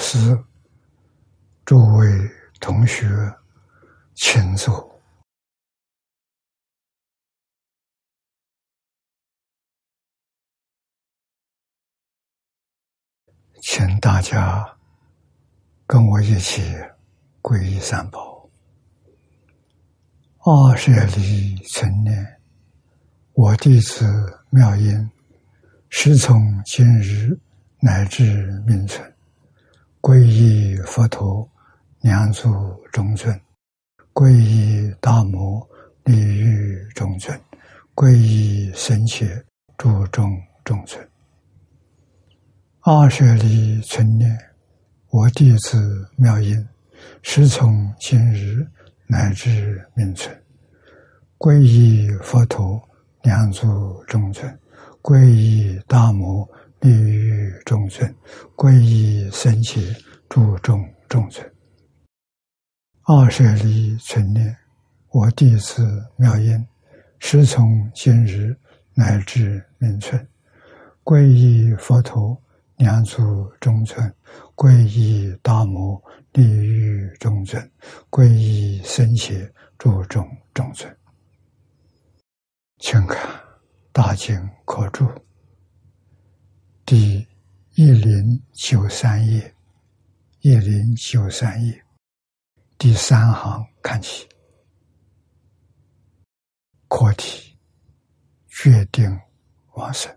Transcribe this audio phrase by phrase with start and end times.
[0.00, 0.44] 诸位法师、
[1.66, 3.06] 诸位同学，
[4.14, 4.88] 请坐。
[13.62, 14.66] 请大家
[15.86, 16.62] 跟我一起
[17.42, 18.48] 皈依三宝。
[20.38, 22.40] 二舍离成念，
[23.34, 24.06] 我弟子
[24.48, 25.10] 妙音，
[25.90, 27.38] 师从今日
[27.80, 29.14] 乃至命存，
[30.00, 31.46] 皈依佛陀，
[32.00, 32.48] 两足
[32.90, 33.38] 中尊；
[34.14, 35.60] 皈依大摩，
[36.04, 37.38] 利欲中尊；
[37.94, 39.26] 皈依僧伽，
[39.76, 41.06] 诸众中尊。
[42.80, 44.34] 二舍离存念，
[45.10, 46.66] 我弟子妙音，
[47.20, 48.66] 师从今日
[49.06, 50.34] 乃至命存，
[51.36, 52.82] 皈依佛陀，
[53.20, 54.50] 两足中尊；
[55.02, 56.48] 皈依大摩，
[56.80, 58.08] 利欲中尊；
[58.56, 59.80] 皈依僧伽，
[60.28, 61.50] 诸众中尊。
[63.04, 64.56] 二舍离存念，
[65.10, 66.66] 我弟子妙音，
[67.18, 68.56] 师从今日
[68.94, 70.28] 乃至明存，
[71.04, 72.40] 皈依佛陀。
[72.76, 74.10] 两足中尊，
[74.54, 76.02] 皈依大摩
[76.32, 77.70] 利欲中尊，
[78.08, 79.34] 皈依僧伽
[79.76, 80.96] 诸众中尊。
[82.78, 83.30] 请看
[83.92, 85.04] 《大经可注》
[86.90, 87.24] 第
[87.76, 89.54] 一零九三页，
[90.40, 91.84] 一零九三页。
[92.78, 94.28] 第三行看起，
[96.88, 97.56] 课题
[98.48, 99.08] 决定
[99.74, 100.12] 往生。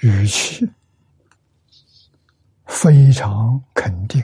[0.00, 0.70] 语气。
[2.66, 4.22] 非常肯定。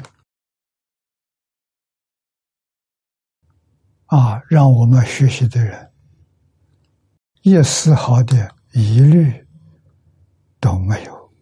[4.09, 5.91] 啊，让我们学习的人
[7.51, 9.49] 一丝毫的疑虑
[10.61, 11.33] 都没有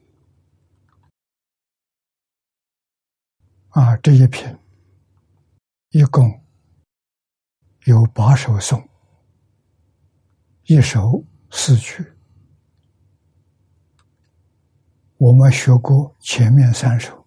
[3.71, 3.97] 啊！
[3.97, 4.56] 这一品
[5.89, 6.44] 一共
[7.87, 8.89] 有八首颂，
[10.67, 12.05] 一首四句。
[15.17, 17.27] 我们学过前面三首，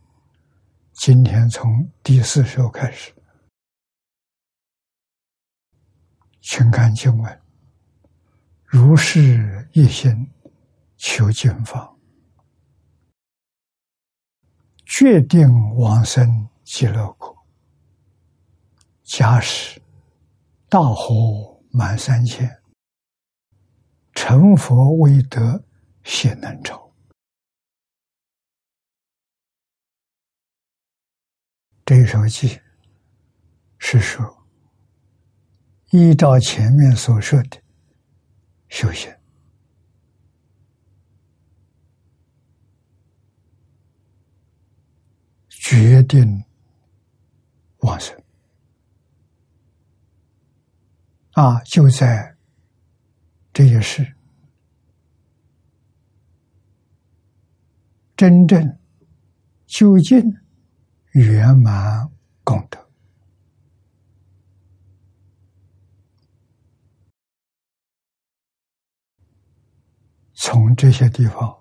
[0.94, 3.14] 今天从第四首开始，
[6.40, 7.42] 请看经文：
[8.72, 10.32] 如是一心
[10.96, 11.92] 求净法，
[14.86, 17.36] 决定往生极乐国。
[19.02, 19.82] 假使
[20.70, 22.62] 大火满三千，
[24.14, 25.64] 成佛未得
[26.04, 26.94] 显难酬。
[31.84, 32.62] 这一首偈
[33.80, 34.46] 是说，
[35.90, 37.60] 依照前面所说的
[38.70, 39.14] 修行，
[45.50, 46.46] 决定
[47.80, 48.16] 往生
[51.32, 51.60] 啊！
[51.64, 52.38] 就在
[53.52, 54.16] 这一世，
[58.16, 58.80] 真正
[59.66, 60.38] 究竟。
[61.14, 62.08] 圆满
[62.44, 62.88] 功德，
[70.42, 71.60] 从这些地方，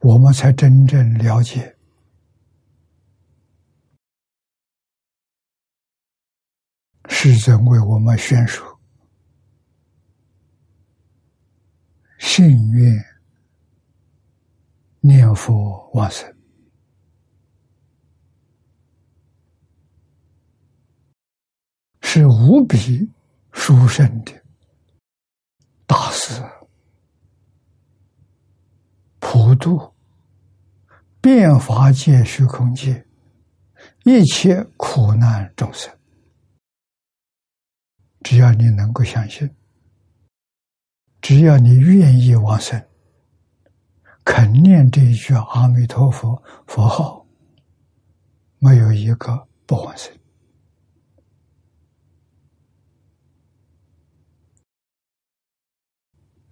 [0.00, 1.76] 我们才真正了解
[7.08, 8.80] 世尊为我们宣说
[12.18, 13.04] 信愿
[14.98, 16.36] 念佛往生。
[22.02, 23.08] 是无比
[23.52, 24.32] 殊胜的
[25.86, 26.32] 大事，
[29.32, 29.94] 普度
[31.20, 33.06] 变法界、虚空界
[34.02, 35.96] 一切苦难众生。
[38.22, 39.48] 只要你能够相信，
[41.20, 42.84] 只要你愿意往生，
[44.24, 47.24] 肯念这一句阿弥陀佛佛号，
[48.58, 50.12] 没有一个不往生。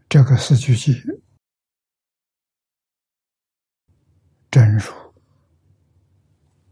[0.09, 1.18] 这个四句偈，
[4.51, 4.93] 正如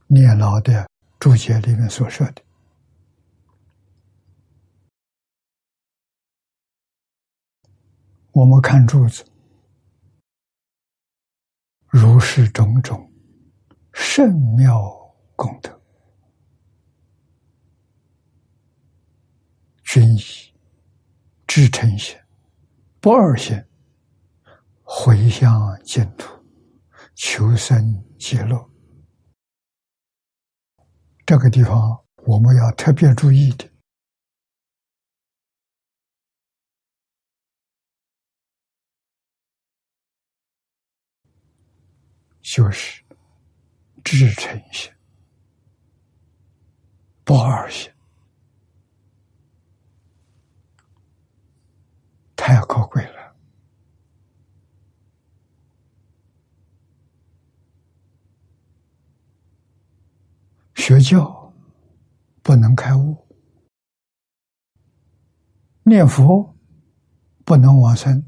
[0.06, 0.88] 念老的
[1.18, 2.42] 注解里面所说的，
[8.32, 9.24] 我们看柱子，
[11.88, 13.12] 如是种种
[13.92, 14.80] 圣妙
[15.34, 15.80] 功德，
[19.84, 20.20] 均以
[21.46, 22.16] 至诚心。
[23.00, 23.62] 不二心，
[24.82, 25.50] 回向
[25.84, 26.35] 净土，
[27.16, 28.70] 求生极乐。
[31.24, 33.68] 这个地方我们要特别注意的，
[42.42, 43.02] 就是
[44.04, 44.92] 至诚心、
[47.24, 47.90] 不二心。
[52.36, 53.25] 太高贵了！
[60.86, 61.52] 学教
[62.44, 63.26] 不能开悟，
[65.82, 66.54] 念佛
[67.44, 68.24] 不能往生。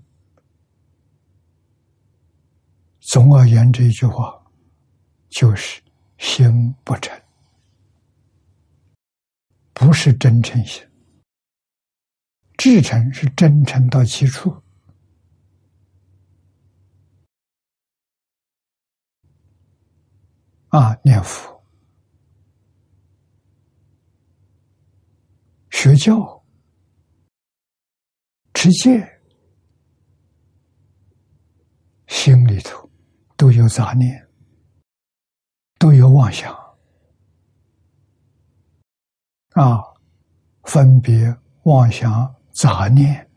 [2.99, 4.44] 总而言之，一句话
[5.28, 5.81] 就是
[6.16, 7.16] 心不诚，
[9.72, 10.84] 不是真诚心。
[12.56, 14.50] 至诚是真诚到极处
[20.70, 20.99] 啊！
[21.04, 21.57] 念佛、
[25.80, 26.44] 学教、
[28.52, 29.20] 持戒，
[32.08, 32.90] 心里头
[33.36, 34.28] 都有杂念，
[35.78, 36.52] 都有妄想。
[39.50, 39.80] 啊，
[40.64, 41.32] 分别
[41.62, 42.34] 妄想。
[42.50, 43.30] 杂念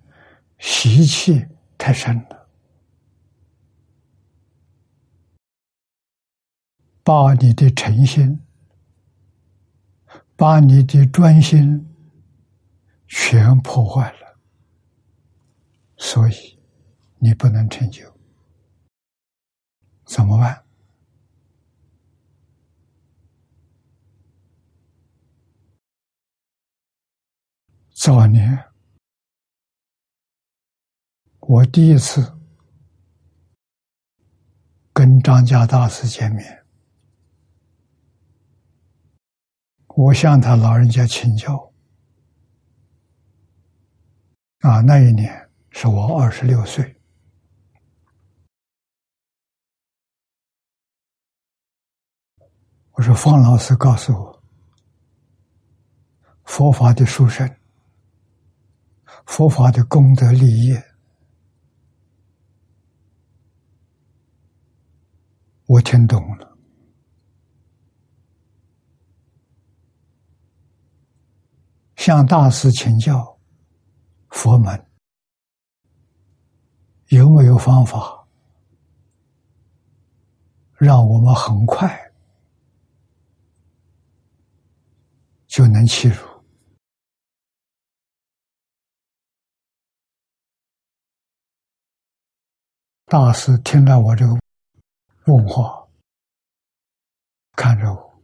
[0.57, 1.45] 习气
[1.77, 2.49] 太深了，
[7.03, 8.41] 把你的诚心、
[10.35, 11.90] 把你的专心
[13.13, 14.39] 全破坏了，
[15.97, 16.57] 所以
[17.19, 18.09] 你不能成就，
[20.05, 20.63] 怎么办？
[27.93, 28.71] 早年。
[31.41, 32.39] 我第一次
[34.93, 36.65] 跟张家大师见面，
[39.87, 41.70] 我向他老人家请教。
[44.61, 46.95] 啊，那一年是我二十六岁。
[52.91, 54.43] 我说：“方老师告诉我，
[56.43, 57.49] 佛法的殊胜，
[59.25, 60.77] 佛法的功德利益。”
[65.65, 66.55] 我听懂了，
[71.95, 73.30] 向大师请教
[74.31, 74.85] 佛门
[77.07, 78.27] 有没有方法，
[80.77, 82.11] 让我们很快
[85.47, 86.27] 就能切入。
[93.05, 94.35] 大师听了我这个。
[95.25, 95.87] 问话，
[97.55, 98.21] 看着我，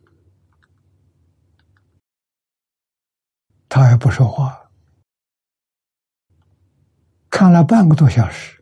[3.70, 4.67] 他也不说话，
[7.38, 8.60] 看了半个多小时，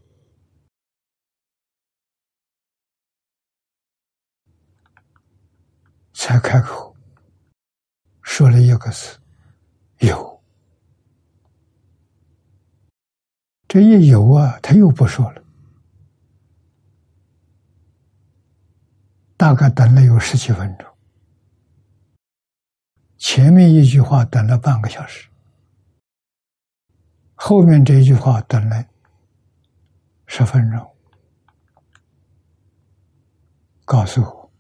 [6.12, 6.94] 才开口
[8.22, 9.17] 说了一个字
[10.05, 10.44] ：“有。”
[13.65, 15.41] 这一有啊，他又不说了。
[19.38, 20.86] 大概等了有十几分钟，
[23.15, 25.29] 前面一句话等了半个小时，
[27.35, 28.83] 后面这一句话等了
[30.25, 30.95] 十分钟，
[33.83, 34.51] 告诉我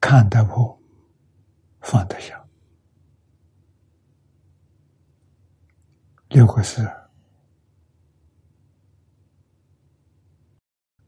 [0.00, 0.76] 看得破，
[1.80, 2.42] 放得下，
[6.28, 6.90] 六个字。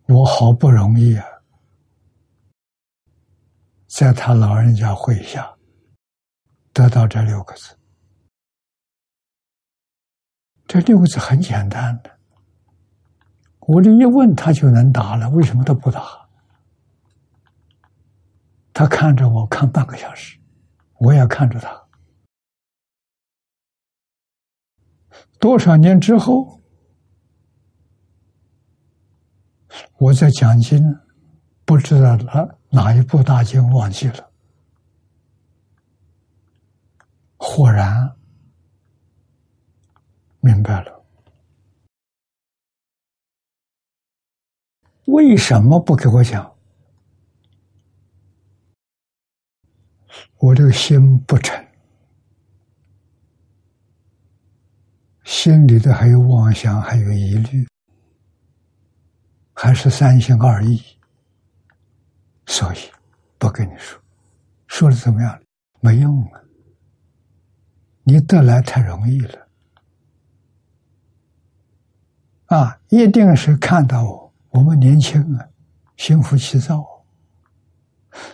[0.08, 1.26] 我好不容易啊，
[3.88, 5.52] 在他老人家会下
[6.72, 7.76] 得到这六个字。
[10.66, 12.10] 这六个字很简单的，
[13.60, 16.28] 我这一问他就能答了，为什么他不答？
[18.72, 20.38] 他看着我看半个小时，
[20.98, 21.86] 我也看着他，
[25.38, 26.60] 多少年之后。
[29.98, 30.78] 我在讲经，
[31.64, 34.30] 不知道哪哪一部大经忘记了，
[37.36, 38.15] 豁然
[40.46, 41.04] 明白了，
[45.06, 46.54] 为什么不给我讲？
[50.38, 51.66] 我这个心不诚，
[55.24, 55.66] 心。
[55.66, 57.66] 里头还有妄想，还有疑虑，
[59.52, 60.80] 还是三心二意，
[62.46, 62.78] 所以
[63.36, 64.00] 不跟你说，
[64.68, 65.42] 说的怎么样？
[65.80, 66.40] 没用啊！
[68.04, 69.45] 你得来太容易了
[72.46, 72.80] 啊！
[72.88, 75.48] 一定是看到我，们年轻啊，
[75.96, 76.84] 心浮气躁，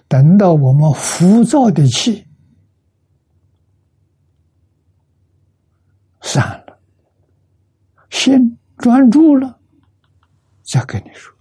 [0.07, 2.27] 等到我们浮躁的气。
[6.21, 6.79] 散了，
[8.11, 9.59] 心专注了，
[10.63, 11.35] 再跟你说，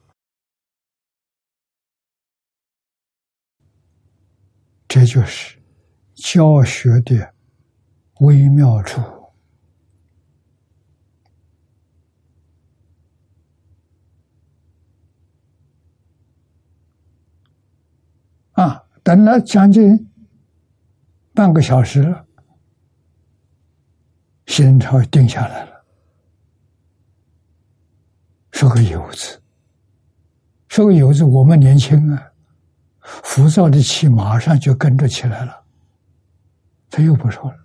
[4.88, 5.58] 这就是
[6.16, 7.34] 教学的
[8.22, 9.00] 微妙处
[18.62, 18.84] 啊！
[19.04, 20.12] 等了将近
[21.34, 22.26] 半个小时了。
[24.48, 25.86] 心稍微定下来了，
[28.52, 29.42] 说个有字，
[30.68, 31.24] 说个有字。
[31.24, 32.32] 我们年轻啊，
[33.00, 35.64] 浮躁的气马上就跟着起来了。
[36.90, 37.58] 他又不说了，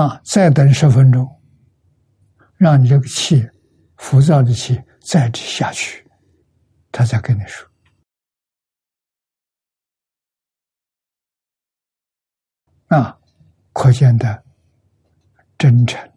[0.00, 1.28] 啊，再等十分钟，
[2.56, 3.46] 让你这个气
[3.98, 5.99] 浮躁的气再下去，
[7.00, 7.66] 他再跟你说。
[12.88, 13.18] 啊，
[13.72, 14.44] 可见的
[15.56, 16.12] 真诚、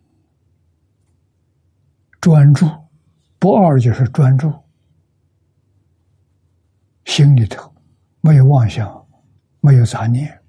[2.20, 2.66] 专注，
[3.40, 4.52] 不二就是专注，
[7.06, 7.74] 心里头
[8.20, 9.08] 没有妄想，
[9.62, 10.44] 没有杂念，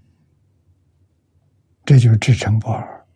[1.84, 3.06] 这就是至诚不二。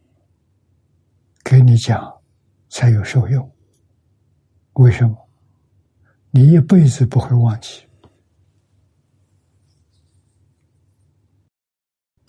[1.42, 2.22] 给你讲
[2.68, 3.52] 才有受用，
[4.74, 5.27] 为什么？
[6.30, 7.82] 你一辈子不会忘记，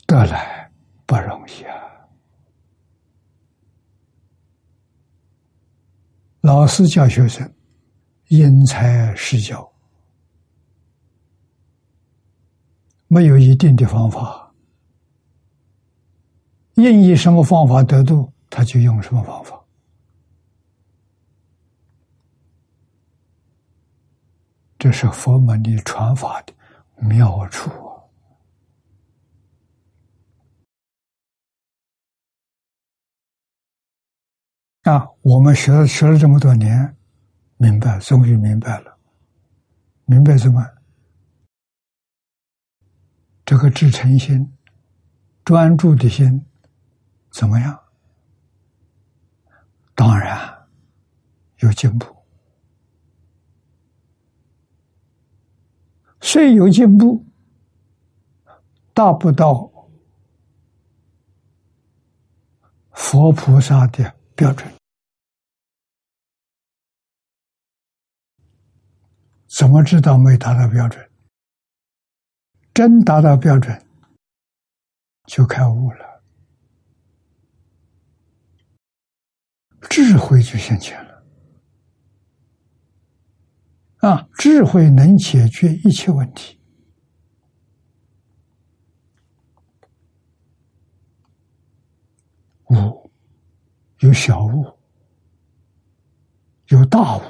[0.05, 0.57] 得来。
[1.09, 1.73] 不容易啊！
[6.41, 7.51] 老师教学生，
[8.27, 9.67] 因材施教，
[13.07, 14.53] 没有一定的方法，
[16.75, 19.58] 应以什么方法得度，他就用什么方法。
[24.79, 26.53] 这是佛门的传法的
[26.95, 27.69] 妙处。
[34.83, 36.95] 啊，啊我们学了学了这么多年，
[37.57, 38.97] 明白，终于明白了，
[40.05, 40.65] 明白什么？
[43.45, 44.57] 这个至诚心、
[45.43, 46.45] 专注的心
[47.31, 47.77] 怎么样？
[49.93, 50.67] 当然
[51.57, 52.18] 有进步，
[56.21, 57.25] 虽有进步，
[58.93, 59.71] 达不到
[62.91, 64.71] 佛菩萨的标准。
[69.47, 71.09] 怎么知道没达到标准？
[72.73, 73.85] 真达到标准，
[75.25, 76.23] 就开悟了，
[79.89, 81.08] 智慧就现前了。
[83.99, 86.57] 啊，智慧能解决一切问题。
[92.67, 93.11] 悟
[93.99, 94.65] 有小悟，
[96.67, 97.21] 有大悟，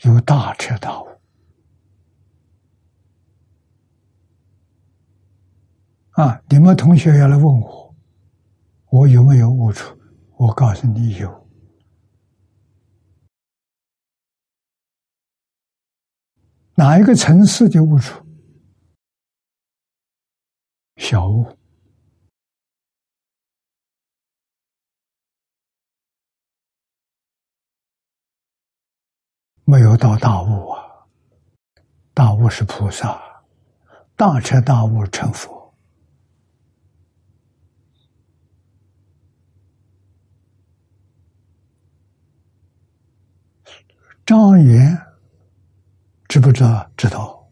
[0.00, 1.06] 有大彻大悟。
[6.12, 6.42] 啊！
[6.48, 7.94] 你们同学要来问我，
[8.88, 9.96] 我有没有悟出？
[10.36, 11.45] 我告诉你有。
[16.78, 18.22] 哪一个层次的悟出？
[20.96, 21.56] 小悟，
[29.64, 31.06] 没有到大悟啊！
[32.12, 33.42] 大悟是菩萨，
[34.14, 35.74] 大彻大悟成佛。
[44.26, 45.05] 张元
[46.36, 46.90] 知不知道？
[46.98, 47.50] 知道，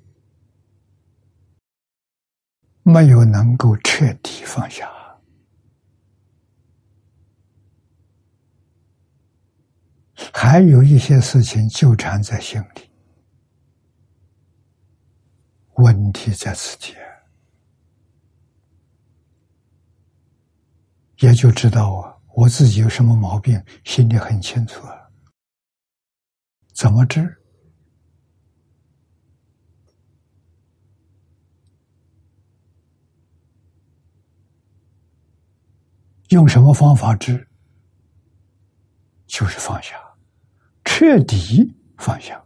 [2.83, 4.93] 没有能够彻底放下，
[10.35, 12.91] 还有一些事情纠缠在心里。
[15.76, 16.95] 问题在此地，
[21.21, 25.11] 也就知道啊，我自己有什么毛病，心里很清楚啊。
[26.75, 27.41] 怎么治？
[36.35, 37.49] 用什么方法治？
[39.26, 39.97] 就是放下，
[40.85, 42.45] 彻底放下。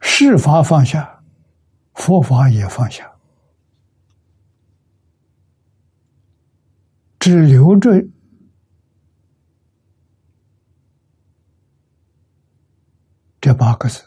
[0.00, 1.24] 事法放下，
[1.94, 3.10] 佛法也放下，
[7.18, 7.90] 只留着
[13.40, 14.04] 这八个字：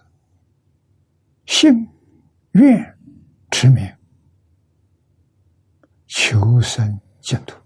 [1.47, 1.89] 信、
[2.51, 2.99] 愿、
[3.49, 3.83] 持名、
[6.23, 7.59] 求生净土。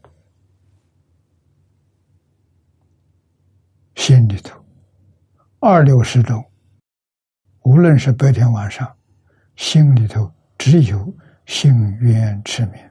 [3.95, 4.63] 心里头，
[5.59, 6.41] 二六十种。
[7.63, 8.95] 无论是白天晚上，
[9.57, 11.13] 心里头只有
[11.45, 12.81] 心愿持名、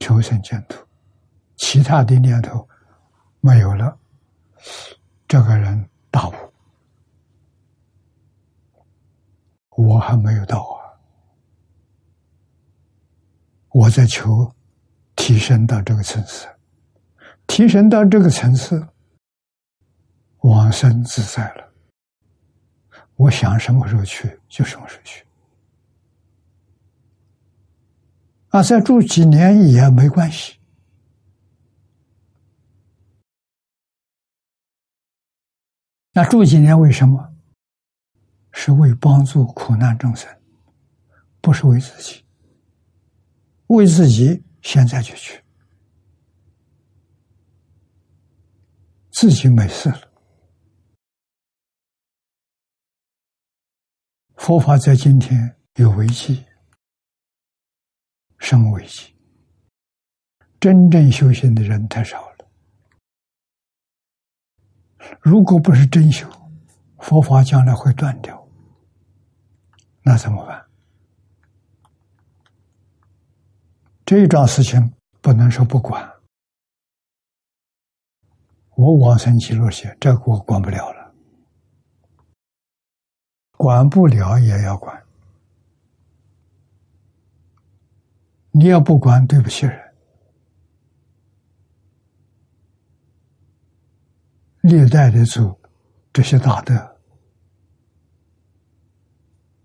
[0.00, 0.84] 求生净土，
[1.56, 2.68] 其他的念头
[3.38, 3.96] 没有了。
[5.28, 6.34] 这个人大悟，
[9.76, 10.77] 我还没有到啊！
[13.78, 14.52] 我在求
[15.14, 16.48] 提升到这个层次，
[17.46, 18.84] 提升到这个层次，
[20.38, 21.72] 往生自在了。
[23.14, 25.24] 我想什么时候去就什么时候去，
[28.48, 30.58] 啊，再住几年也没关系。
[36.14, 37.32] 那住几年为什么？
[38.50, 40.28] 是为帮助苦难众生，
[41.40, 42.24] 不是为自己。
[43.68, 45.42] 为自己现在就去，
[49.10, 50.10] 自己没事了。
[54.36, 56.44] 佛法在今天有危机，
[58.38, 59.14] 什么危机？
[60.60, 62.50] 真正修行的人太少了。
[65.20, 66.28] 如果不是真修，
[66.98, 68.48] 佛法将来会断掉，
[70.02, 70.67] 那怎么办？
[74.08, 74.90] 这一桩事情
[75.20, 76.02] 不能说不管。
[78.74, 81.12] 我往生极乐些，这个我管不了了。
[83.58, 85.04] 管不了也要管，
[88.50, 89.78] 你要不管，对不起人。
[94.62, 95.54] 历代的祖
[96.14, 96.96] 这些大德，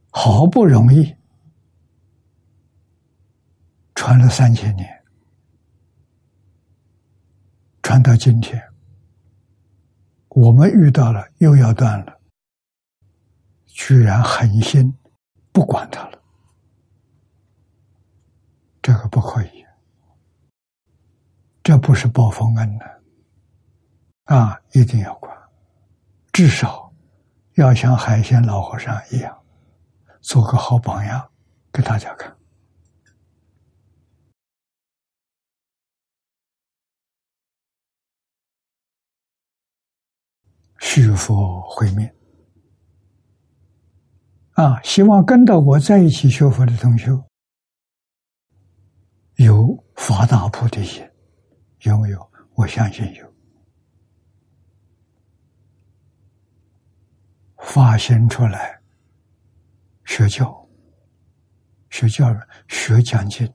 [0.10, 1.16] 好不容易
[4.06, 4.86] 传了三千年，
[7.82, 8.62] 传到今天，
[10.28, 12.20] 我们遇到了，又要断了。
[13.66, 14.94] 居然狠心
[15.54, 16.22] 不管他了，
[18.82, 19.66] 这个不可以，
[21.64, 23.02] 这不是报封恩的
[24.26, 24.60] 啊！
[24.74, 25.34] 一定要管，
[26.34, 26.94] 至少
[27.54, 29.42] 要像海鲜老和尚一样，
[30.20, 31.26] 做个好榜样
[31.72, 32.36] 给大家看。
[40.86, 42.08] 续佛慧命。
[44.52, 47.10] 啊，希望跟到我在一起学佛的同学
[49.38, 51.10] 有发大菩提心，
[51.84, 52.32] 有没有？
[52.56, 53.34] 我相信有。
[57.60, 58.80] 发心出来
[60.04, 60.70] 学教、
[61.90, 62.28] 学教、
[62.68, 63.52] 学讲经，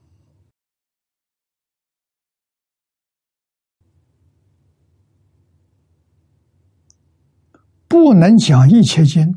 [7.88, 9.35] 不能讲一切经。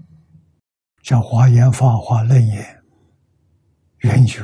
[1.02, 2.84] 像华严、法华、楞严、
[4.00, 4.44] 圆觉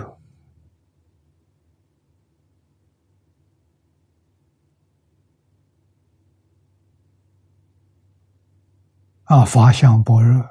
[9.25, 10.43] 啊，法相般若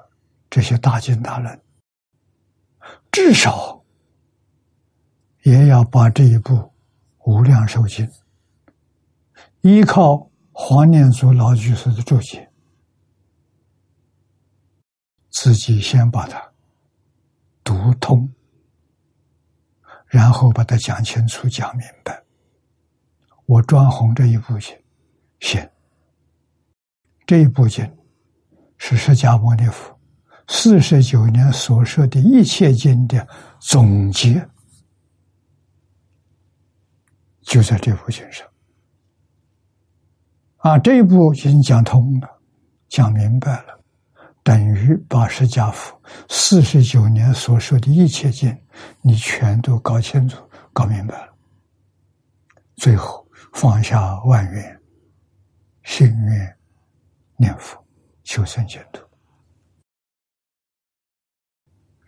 [0.49, 1.61] 这些大经大论，
[3.11, 3.83] 至少
[5.43, 6.55] 也要把这一部
[7.25, 8.07] 《无量寿经》
[9.63, 12.46] 依靠黄念祖老居士的注解。
[15.39, 16.43] 自己先把它
[17.63, 18.27] 读通，
[20.07, 22.25] 然后把它讲清楚、讲明白。
[23.45, 24.75] 我专弘这一部经，
[25.41, 25.71] 行。
[27.27, 27.85] 这一部经
[28.79, 30.01] 是释迦牟尼佛
[30.49, 33.29] 四十九年所说的一切经的
[33.61, 34.49] 总结，
[37.43, 38.49] 就在这部经上。
[40.57, 42.41] 啊，这一部经讲通了，
[42.89, 43.77] 讲明白了。
[44.47, 48.57] 等于把释迦佛四十九年所受的一切经，
[49.03, 50.41] 你全都搞清楚、
[50.73, 51.35] 搞明白了。
[52.77, 54.81] 最后放下万缘，
[55.83, 56.57] 心愿
[57.37, 57.85] 念佛，
[58.23, 59.05] 求生净土，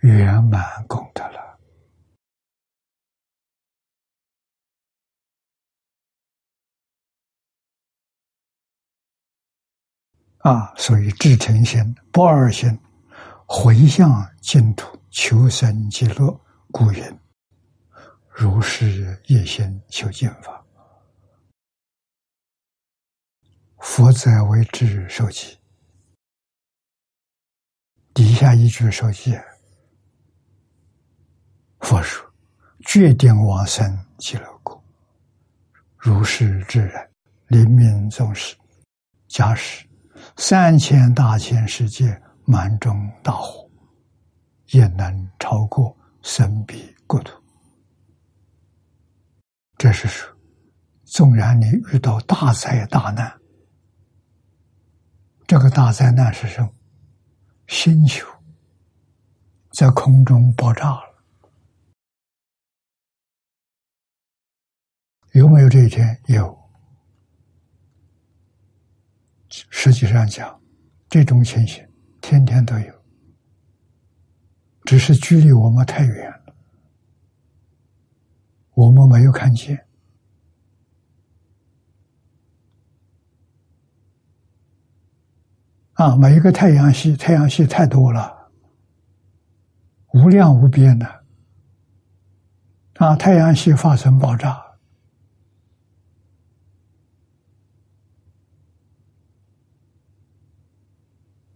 [0.02, 1.47] 圆满功德了。
[10.38, 12.78] 啊，所以至诚心、不二心，
[13.46, 17.18] 回向净土，求生极乐，故云：
[18.28, 20.64] 如是一心求见法，
[23.78, 25.58] 佛则为之受记。
[28.14, 29.36] 底下一句说记，
[31.80, 32.24] 佛说：
[32.86, 34.80] 决定往生极乐国，
[35.96, 37.10] 如是之人，
[37.48, 38.56] 临命终时，
[39.26, 39.87] 假使
[40.40, 43.68] 三千大千世界满中大火，
[44.68, 47.36] 也能超过神彼国土。
[49.76, 50.32] 这是说，
[51.04, 53.36] 纵然你遇到大灾大难，
[55.44, 56.72] 这个大灾难是什么？
[57.66, 58.24] 星球
[59.72, 61.22] 在空中爆炸了，
[65.32, 66.16] 有没有这一天？
[66.28, 66.56] 有。
[69.48, 70.60] 实际上讲，
[71.08, 71.86] 这种情形
[72.20, 72.94] 天天都有，
[74.84, 76.54] 只是距离我们太远了，
[78.74, 79.86] 我们没有看见。
[85.94, 88.50] 啊，每一个太阳系，太阳系太多了，
[90.12, 91.24] 无量无边的。
[92.94, 94.67] 啊，太阳系发生爆炸。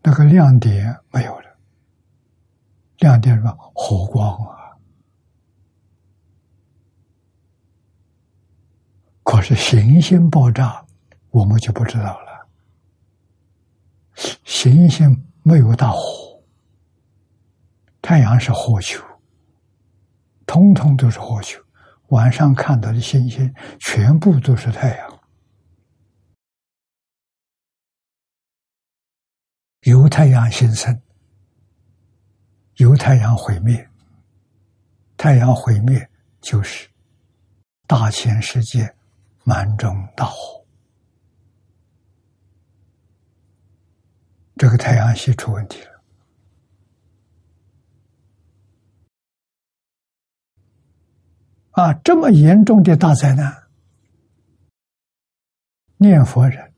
[0.02, 1.56] 那个亮点没有了，
[2.98, 3.56] 亮点什么？
[3.74, 4.76] 火光啊！
[9.22, 10.84] 可是行星爆炸，
[11.30, 12.48] 我们就不知道了。
[14.44, 16.42] 行星没有大火，
[18.02, 19.02] 太阳是火球，
[20.44, 21.60] 通通都是火球。
[22.08, 25.12] 晚上看到的星星，全部都是太阳。
[30.12, 31.01] 太阳形成，
[32.77, 33.88] 由太阳毁灭。
[35.16, 36.07] 太阳毁灭
[36.42, 36.87] 就是
[37.87, 38.94] 大千世界
[39.42, 40.62] 满中大火，
[44.57, 46.03] 这个太阳系出问题了。
[51.70, 53.62] 啊，这么严重的大灾难，
[55.96, 56.75] 念佛人、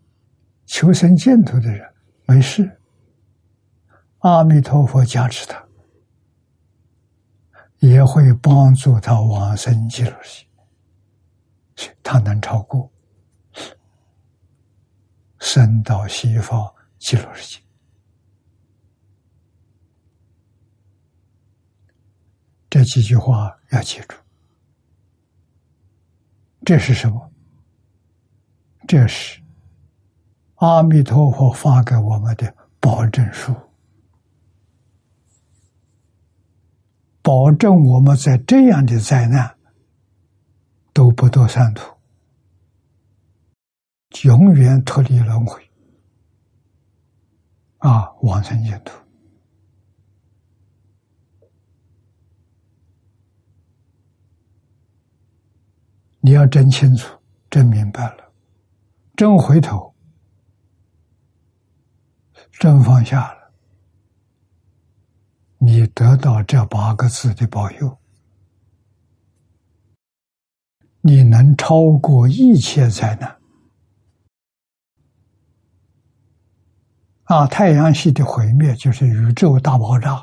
[0.66, 1.92] 求生净土的人
[2.27, 2.81] 没事。
[4.24, 5.62] 阿弥陀佛加持他，
[7.80, 10.46] 也会帮助他往生极乐世
[11.76, 12.90] 界，他能超过
[15.40, 17.62] 生到西方极乐世界。
[22.70, 24.16] 这几句话要记住，
[26.64, 27.30] 这是什么？
[28.88, 29.38] 这是
[30.54, 33.54] 阿弥陀佛发给我们的保证书。
[37.24, 39.56] 保证我们在这样的灾难
[40.92, 41.90] 都不堕三途，
[44.24, 45.58] 永远脱离轮回，
[47.78, 48.92] 啊，往生净土。
[56.20, 58.30] 你要真清楚、真明白了、
[59.16, 59.94] 真回头、
[62.52, 63.43] 真放下了。
[65.64, 67.96] 你得到这八个字的保佑，
[71.00, 73.38] 你能超过一切灾难。
[77.24, 80.22] 啊，太阳系的毁灭就是宇宙大爆炸，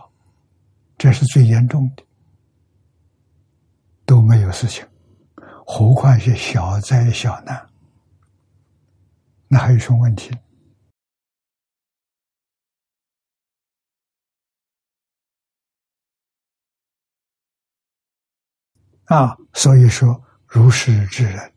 [0.95, 2.03] 这是最严重的，
[4.05, 4.85] 都没有事情，
[5.65, 7.67] 何况是小灾小难，
[9.47, 10.31] 那还有什么问题？
[19.11, 21.53] 啊，所以说，如是之人，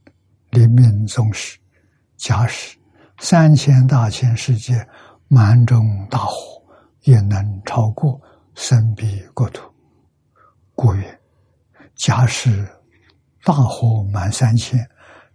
[0.51, 1.57] 临命终时，
[2.17, 2.77] 假使
[3.21, 4.85] 三千大千世界
[5.29, 6.61] 满中大火，
[7.03, 8.21] 也能超过
[8.57, 9.73] 生彼国土。
[10.75, 11.21] 故曰：
[11.95, 12.69] 假使
[13.45, 14.85] 大火满三千，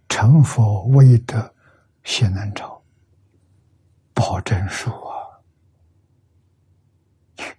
[0.06, 1.54] 成佛未得，
[2.04, 2.78] 先能超。
[4.12, 5.40] 保证书啊，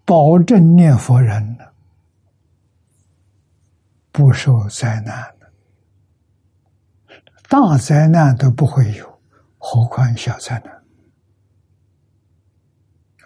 [0.05, 1.65] 保证念佛人呢。
[4.11, 5.51] 不受灾难的，
[7.47, 9.21] 大灾难都不会有，
[9.57, 10.83] 何况小灾难？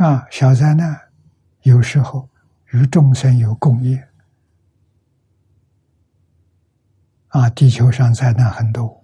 [0.09, 0.99] 啊，小灾难
[1.61, 2.29] 有时候
[2.71, 4.07] 与众生有共业。
[7.29, 9.03] 啊，地球上灾难很多，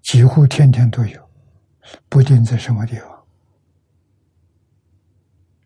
[0.00, 1.30] 几乎天天都有，
[2.08, 3.26] 不定在什么地方。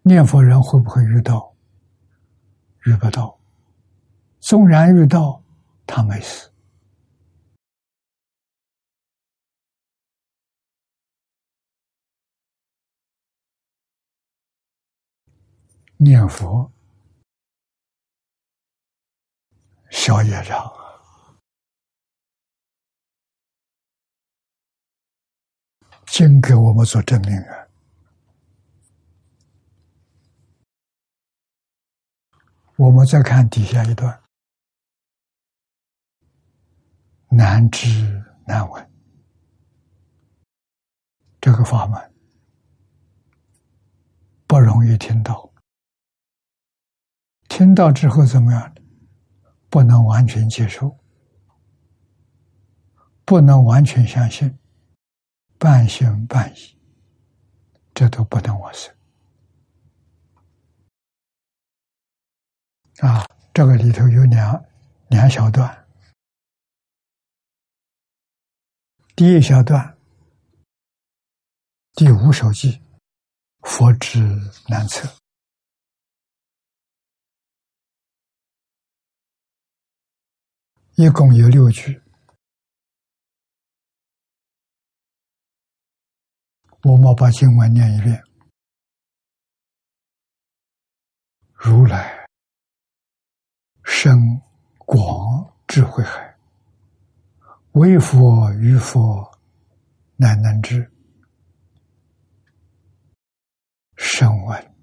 [0.02, 1.53] 念佛人会不会遇到？
[2.84, 3.38] 遇不到。
[4.40, 5.42] 纵然遇到，
[5.86, 6.50] 他没死。
[15.96, 16.70] 念佛，
[19.90, 20.70] 消业障，
[26.04, 27.63] 经给我们做证明啊！
[32.76, 34.20] 我们再看底下一段，
[37.28, 37.88] 难知
[38.46, 38.90] 难闻，
[41.40, 42.14] 这个法门。
[44.46, 45.52] 不容易听到。
[47.48, 48.74] 听到之后怎么样？
[49.70, 50.96] 不能完全接受，
[53.24, 54.56] 不能完全相信，
[55.58, 56.78] 半信半疑，
[57.92, 58.93] 这都不能往生。
[63.00, 64.64] 啊，这个里头有两
[65.08, 65.86] 两小段，
[69.16, 69.98] 第一小段，
[71.94, 72.80] 第五首记，
[73.62, 74.20] 佛之
[74.68, 75.08] 难测。
[80.96, 82.00] 一共有六句，
[86.82, 88.22] 我们把经文念一遍：
[91.54, 92.23] 如来。
[93.96, 94.42] 深
[94.76, 96.36] 广智慧海，
[97.72, 99.30] 为佛与佛
[100.16, 100.90] 难能知，
[103.96, 104.74] 声闻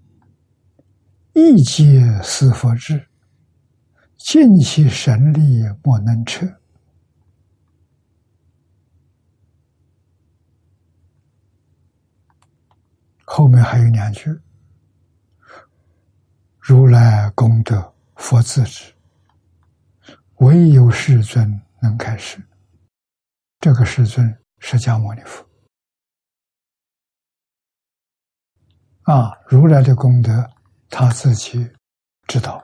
[1.33, 3.05] 一切是佛智。
[4.17, 6.47] 尽其神力，莫能测。
[13.25, 14.31] 后面还有两句
[16.59, 18.93] ：“如来功德，佛自知，
[20.41, 22.41] 唯有世尊能开示。”
[23.61, 25.47] 这个世尊，释迦牟尼佛
[29.03, 30.49] 啊，如来的功德，
[30.89, 31.71] 他自己
[32.27, 32.63] 知道。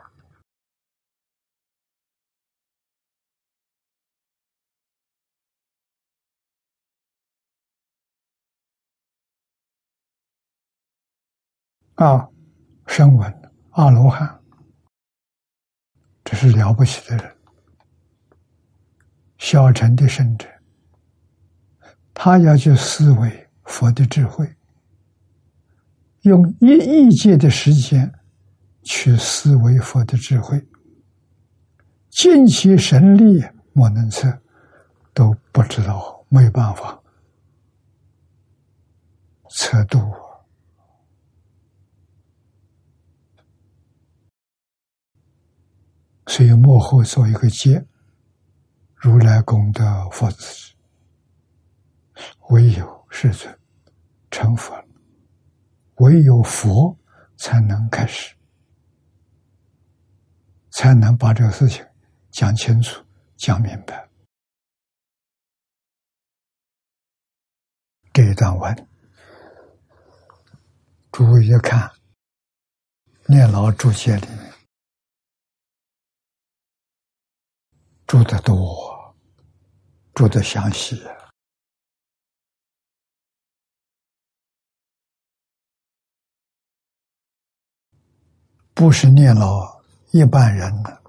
[11.94, 12.28] 啊，
[12.88, 14.44] 声闻、阿罗汉，
[16.24, 17.37] 这是了不起的人。
[19.38, 20.48] 小乘的圣者，
[22.14, 24.56] 他要去思维佛的智慧，
[26.22, 28.12] 用一亿界的时间
[28.84, 30.60] 去思维佛的智慧，
[32.10, 34.42] 尽其神力，莫能测，
[35.14, 37.00] 都不知道，没办法
[39.50, 40.00] 测度。
[46.26, 47.84] 所以幕后做一个结，
[49.08, 50.74] 如来功德佛子，
[52.50, 53.58] 唯有世尊
[54.30, 54.84] 成佛，
[56.00, 56.94] 唯有佛
[57.38, 58.36] 才能开始，
[60.72, 61.88] 才能把这个事情
[62.32, 63.02] 讲清楚、
[63.38, 64.10] 讲明白。
[68.12, 68.88] 这一段文，
[71.14, 71.90] 诸位一看，
[73.26, 74.54] 念老注解里面。
[78.06, 78.97] 住的多，
[80.18, 80.96] 住的详细，
[88.74, 89.80] 不是念老
[90.12, 91.04] 一般人的，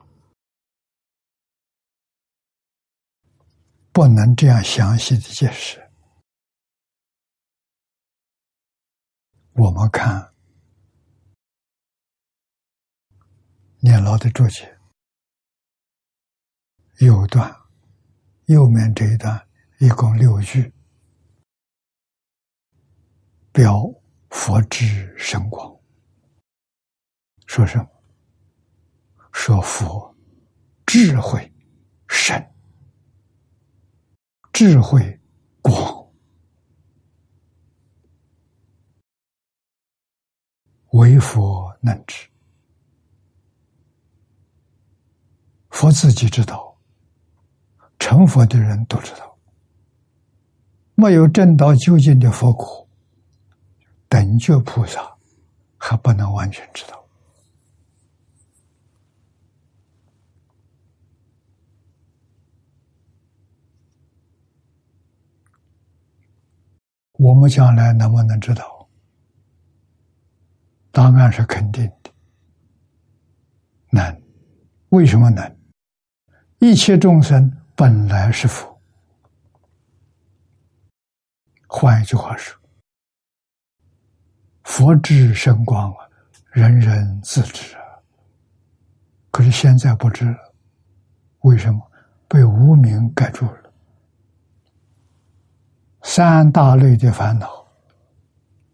[3.95, 5.91] 不能这样详细的解释。
[9.55, 10.35] 我们看
[13.81, 14.79] 念老的注解。
[16.99, 17.51] 有段，
[18.49, 19.47] 右面这一段
[19.79, 20.73] 一共六句，
[23.53, 23.85] 表
[24.31, 25.79] 佛之神光。
[27.47, 27.87] 说什么？
[29.33, 30.17] 说佛
[30.87, 31.53] 智慧
[32.09, 32.43] 深，
[34.51, 35.21] 智慧
[35.61, 36.11] 广，
[40.93, 42.27] 唯佛能知，
[45.69, 46.68] 佛自己知道。
[48.09, 49.37] 成佛的人都知道，
[50.95, 52.89] 没有正道究竟的佛果，
[54.09, 55.15] 等觉菩萨
[55.77, 57.05] 还不能完全知道。
[67.13, 68.89] 我们将来能不能知道？
[70.91, 72.11] 答案是肯定的，
[73.91, 74.19] 难。
[74.89, 75.55] 为什么难？
[76.59, 78.77] 一切众生本来是佛。
[81.69, 82.59] 换一句话说，
[84.65, 85.99] 佛智生光啊，
[86.51, 87.83] 人人自知啊。
[89.31, 90.55] 可是现在不知了，
[91.43, 91.81] 为什么？
[92.27, 93.73] 被无名盖住了。
[96.03, 97.65] 三大类的烦恼，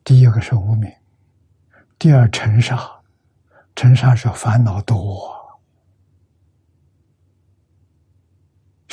[0.02, 0.90] 第一个是无名，
[1.98, 2.90] 第二尘沙，
[3.76, 5.43] 尘沙是烦恼多，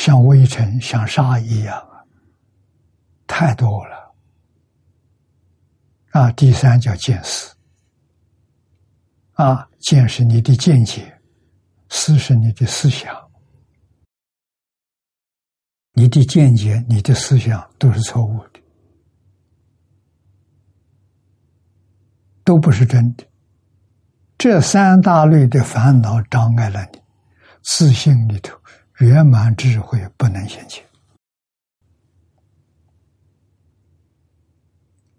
[0.04, 2.04] 像微尘、像沙一样啊，
[3.28, 4.16] 太多了。
[6.10, 7.56] 啊，第三叫见思，
[9.34, 11.22] 啊，见是你的见解，
[11.90, 13.16] 思是你的思想。
[15.94, 18.60] 你的见解、你的思想都是错误的，
[22.44, 23.24] 都不是真的。
[24.36, 27.00] 这三大类的烦恼障碍了你
[27.62, 28.60] 自信里头
[29.02, 30.86] 圆满智慧不能显现，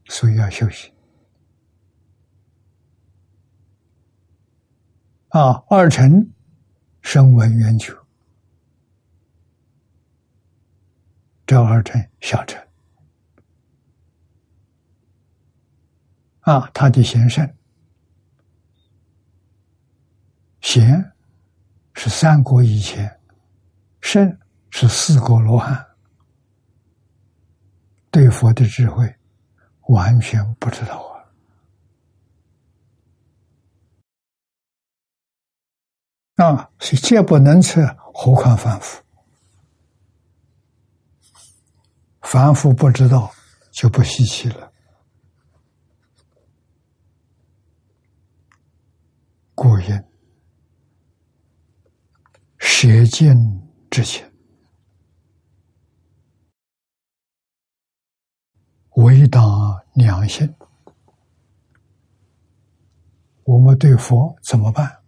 [0.07, 0.93] 所以要休息。
[5.31, 6.33] 啊，二乘
[7.01, 7.93] 声闻缘觉。
[11.45, 12.65] 这二乘小乘
[16.41, 17.53] 啊，他的贤圣，
[20.61, 21.13] 贤
[21.95, 23.21] 是三国以前，
[24.03, 24.39] 圣
[24.69, 25.87] 是四国罗汉，
[28.11, 29.17] 对佛的智慧
[29.89, 30.99] 完全不知道
[36.37, 36.45] 啊！
[36.45, 39.03] 啊，是见不能测，何况凡夫？
[42.23, 43.33] 凡夫不知道，
[43.71, 44.73] 就不稀奇了。
[49.55, 50.05] 古人
[52.59, 53.37] 舍见
[53.93, 54.33] 之前，
[58.93, 60.51] 唯当良心。
[63.45, 64.99] 我们对佛怎么办？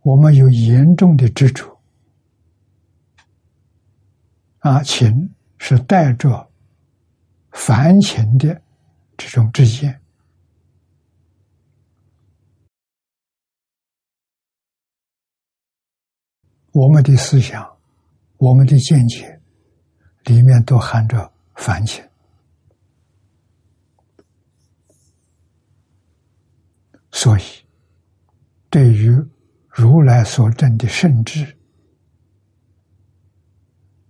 [0.00, 1.80] 我们有严重的执着。
[4.58, 6.50] 啊，情是带着
[7.52, 8.60] 凡情的
[9.16, 9.99] 这种之见，
[16.72, 17.76] 我们的思想、
[18.36, 19.40] 我们的见解
[20.24, 22.04] 里面都含着凡情，
[27.12, 27.42] 所以
[28.68, 29.10] 对于
[29.68, 31.56] 如来所证的圣智。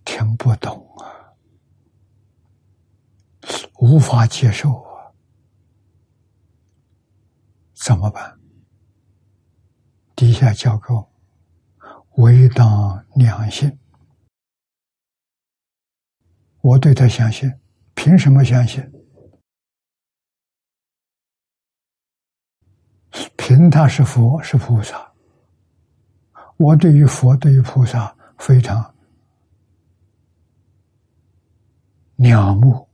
[0.04, 1.06] 听不懂啊，
[3.78, 5.14] 无法接受啊，
[7.74, 8.38] 怎么办？
[10.16, 11.09] 底下教告：
[12.20, 13.78] 唯当良心。
[16.60, 17.50] 我对他相信，
[17.94, 18.82] 凭什么相信？
[23.36, 25.10] 凭他是佛是菩萨。
[26.58, 28.94] 我对于佛对于菩萨非常。
[32.18, 32.86] 仰慕、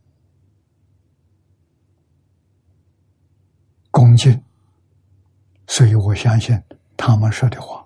[3.91, 4.41] 恭敬，
[5.66, 6.62] 所以我相信
[6.97, 7.86] 他们说的话。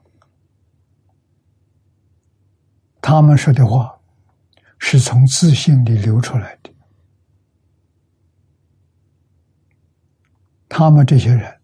[3.00, 3.98] 他们说的话
[4.78, 6.70] 是从自信里流出来的。
[10.68, 11.60] 他们这些人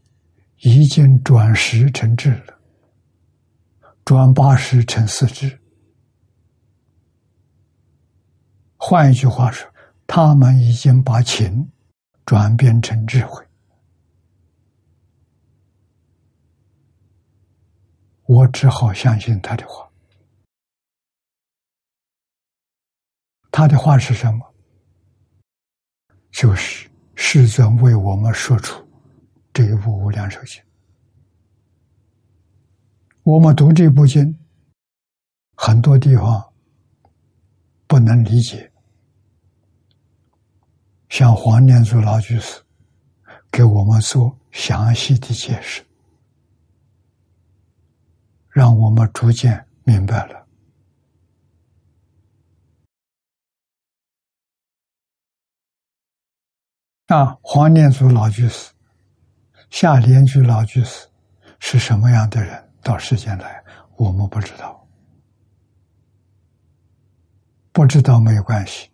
[0.58, 2.58] 已经转识成智了，
[4.04, 5.60] 转八十成四智。
[8.76, 9.72] 换一句话说，
[10.06, 11.70] 他们已经把情
[12.24, 13.44] 转变成智慧。
[18.24, 19.85] 我只好相信他的话。
[23.56, 24.54] 他的话是什么？
[26.30, 28.86] 就是世尊为我们说出
[29.50, 30.62] 这一部《无量寿经》。
[33.22, 34.38] 我们读这部经，
[35.54, 36.52] 很多地方
[37.86, 38.70] 不能理解。
[41.08, 42.60] 像黄念祖老居士
[43.50, 45.82] 给我们做详细的解释，
[48.50, 50.45] 让我们逐渐明白了。
[57.06, 58.72] 啊，黄念祖老居士、
[59.70, 61.06] 夏莲居老居士
[61.60, 62.62] 是什么样的人？
[62.82, 63.62] 到世间来，
[63.96, 64.86] 我们不知道，
[67.72, 68.90] 不知道没有关系。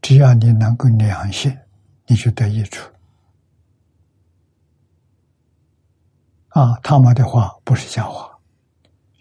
[0.00, 1.56] 只要你能够良心，
[2.06, 2.90] 你就得益处。
[6.48, 8.30] 啊，他们的话不是假话，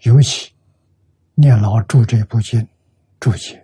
[0.01, 0.53] 尤其
[1.33, 2.65] 念老注这部经
[3.19, 3.62] 注解，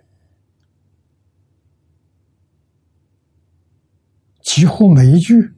[4.52, 5.54] 几乎每一句、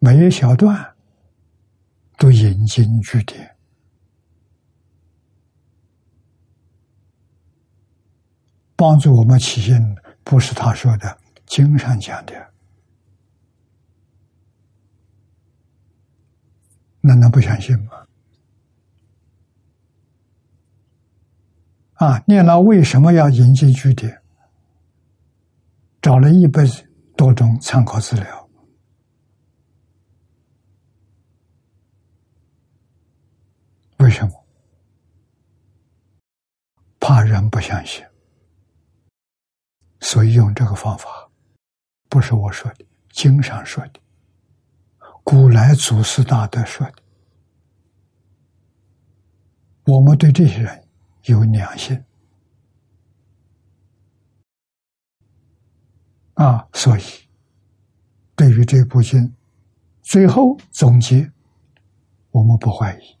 [0.00, 0.96] 每一小段
[2.18, 3.54] 都引经据典，
[8.74, 9.96] 帮助我们起心。
[10.24, 12.34] 不是他说的，经上讲的。
[17.02, 18.04] 那能不相信吗？
[21.92, 24.20] 啊，念老为什么要引经据典？
[26.02, 26.84] 找了一辈子
[27.24, 28.50] 多种参考资料，
[33.96, 34.44] 为什么？
[37.00, 38.04] 怕人不相信，
[40.00, 41.08] 所以用这个方法，
[42.10, 44.00] 不是我说的，经上说的。
[45.22, 47.02] 古来祖师大德说的，
[49.86, 50.86] 我们对这些人
[51.22, 52.04] 有良心
[56.34, 57.02] 啊，所以
[58.34, 59.34] 对于这部经
[60.02, 61.30] 最后总结，
[62.30, 63.16] 我们不怀疑，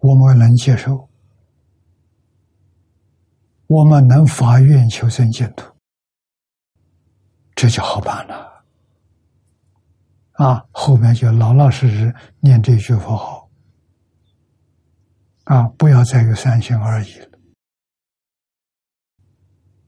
[0.00, 1.08] 我们能接受。
[3.66, 5.74] 我们能发愿求生净土，
[7.54, 8.62] 这就好办了。
[10.32, 13.43] 啊，后面就老老实实念这句佛号，
[15.44, 17.38] 啊，不要再有三心二意了，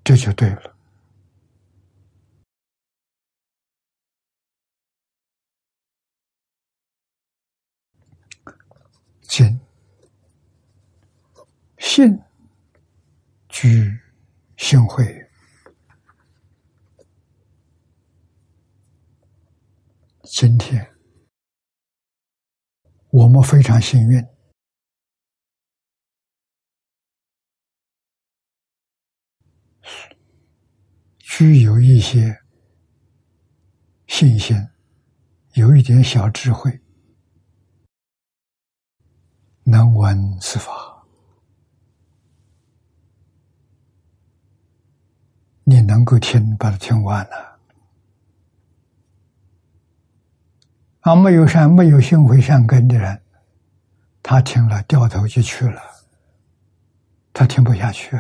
[0.05, 0.77] 这就对了。
[9.23, 9.61] 信，
[11.79, 12.23] 信。
[13.49, 13.91] 居
[14.59, 15.31] 幸会，
[20.25, 20.87] 今天
[23.09, 24.23] 我们非常幸运，
[31.39, 32.35] 具有一些
[34.07, 34.57] 信心，
[35.53, 36.81] 有一点小智慧，
[39.65, 40.73] 能闻此法。
[45.65, 47.59] 你能够听，把它听完了。
[51.01, 53.21] 啊，没有善、没有心慧善根的人，
[54.23, 55.83] 他听了掉头就去了，
[57.35, 58.19] 他听不下去。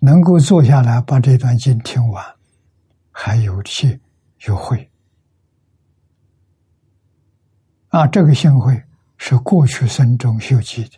[0.00, 2.24] 能够坐下来把这段经听完，
[3.10, 3.98] 还有气
[4.46, 4.90] 有慧。
[7.88, 8.80] 啊，这个幸会
[9.16, 10.90] 是过去生中修积的。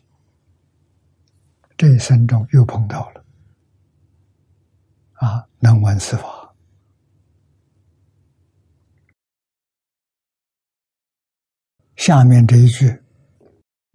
[1.76, 3.24] 这一生中又碰到了，
[5.14, 6.54] 啊，能闻四法。
[11.96, 13.02] 下面这一句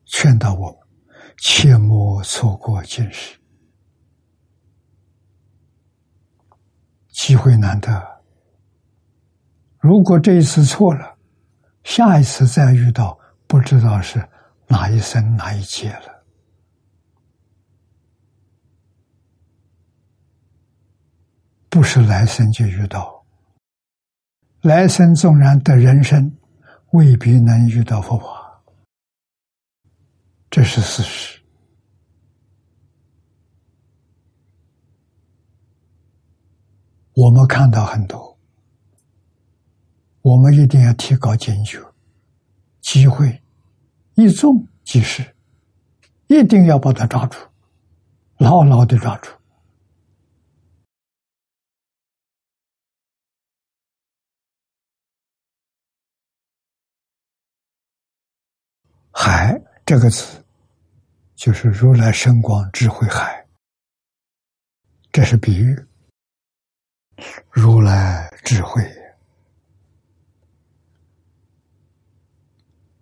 [0.05, 0.87] 劝导我：
[1.37, 3.37] 切莫错过今时，
[7.15, 8.21] 机会难得。
[9.79, 11.15] 如果这一次错了，
[11.83, 14.21] 下一次再遇到，不知道是
[14.67, 16.25] 哪一生哪一劫了。
[21.69, 23.25] 不是来生就遇到，
[24.61, 26.29] 来生纵然得人生，
[26.91, 28.61] 未必能遇到佛法，
[30.49, 31.34] 这是事实。
[37.15, 38.37] 我们看到很多，
[40.21, 41.79] 我们一定要提高警觉，
[42.81, 43.41] 机会
[44.15, 45.23] 一纵即逝，
[46.27, 47.37] 一定要把它抓住，
[48.37, 49.31] 牢牢的抓住。
[59.13, 60.43] 海这个词，
[61.35, 63.47] 就是如来神光智慧海，
[65.13, 65.73] 这是比喻。
[67.49, 68.83] 如来智慧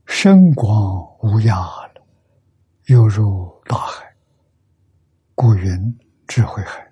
[0.05, 1.55] 深广无涯
[1.93, 2.05] 了，
[2.85, 4.15] 犹如大海，
[5.35, 6.91] 故云智慧海。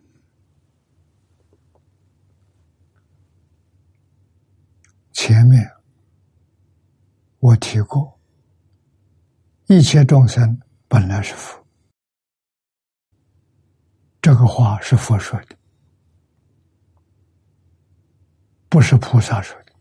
[5.12, 5.70] 前面
[7.40, 8.18] 我提过。
[9.68, 10.60] 一切众生
[10.90, 11.66] 本来是佛，
[14.22, 15.56] 这个话是佛说的，
[18.72, 19.74] 不是菩萨说的。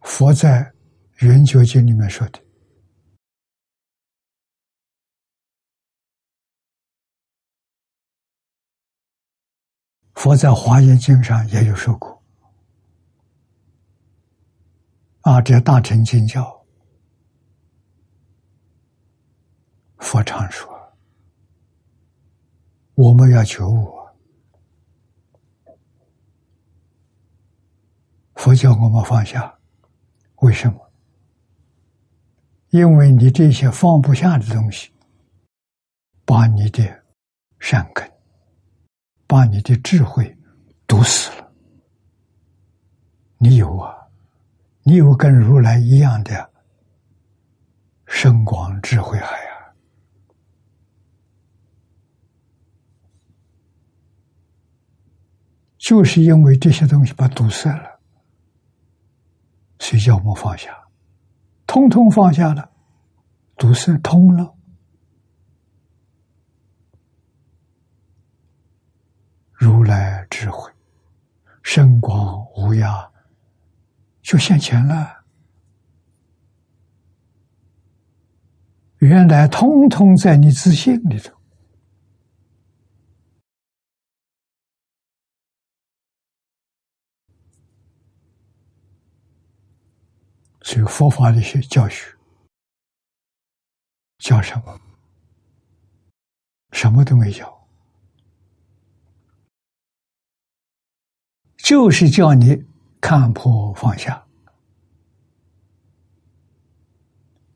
[0.00, 0.64] 佛在
[1.24, 2.42] 《圆觉经》里面说的，
[10.14, 12.20] 佛在《华严经》上也有说过。
[15.20, 16.66] 啊，这大乘经教，
[19.98, 20.68] 佛常说，
[22.94, 23.99] 我们要求我，
[28.40, 29.54] 佛教我们放下，
[30.36, 30.90] 为什么？
[32.70, 34.90] 因为你这些放不下的东西，
[36.24, 36.82] 把你的
[37.58, 38.10] 善根，
[39.26, 40.34] 把你的智慧
[40.86, 41.52] 堵死了。
[43.36, 43.94] 你有啊。
[44.84, 46.50] 你有跟如来一样的
[48.06, 49.76] 深广智慧海啊！
[55.76, 57.89] 就是因为这些东西把堵塞了，
[59.80, 60.70] 所以叫我们放下，
[61.66, 62.70] 通通放下了，
[63.56, 64.54] 堵塞通了，
[69.54, 70.70] 如来智慧
[71.62, 73.08] 深广无涯。
[74.20, 75.24] 就现钱了，
[78.98, 81.39] 原来通通在你自信里头，
[90.70, 92.16] 所以佛法的学教学
[94.18, 94.80] 教什么？
[96.70, 97.68] 什么都没教，
[101.56, 102.64] 就是叫你。
[103.00, 104.24] 看破放下，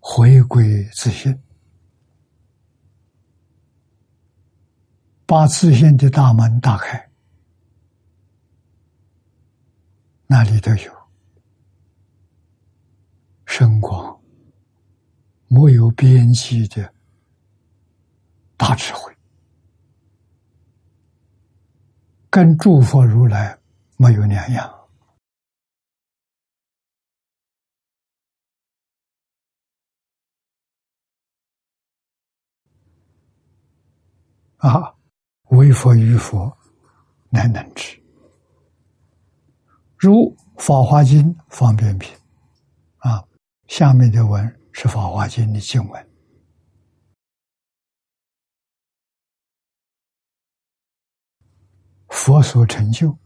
[0.00, 1.38] 回归自信，
[5.26, 7.10] 把自信的大门打开，
[10.26, 11.03] 那里都有
[13.64, 14.20] 深光，
[15.48, 16.92] 没有边际的
[18.58, 19.10] 大智慧，
[22.28, 23.58] 跟诸佛如来
[23.96, 24.70] 没有两样。
[34.58, 34.94] 啊，
[35.44, 36.54] 为佛于佛，
[37.30, 37.98] 难能知。
[39.96, 40.12] 如
[40.58, 42.14] 《法华经》方便品，
[43.66, 46.10] 下面的文是《法华经》的经文。
[52.08, 53.18] 佛所成就，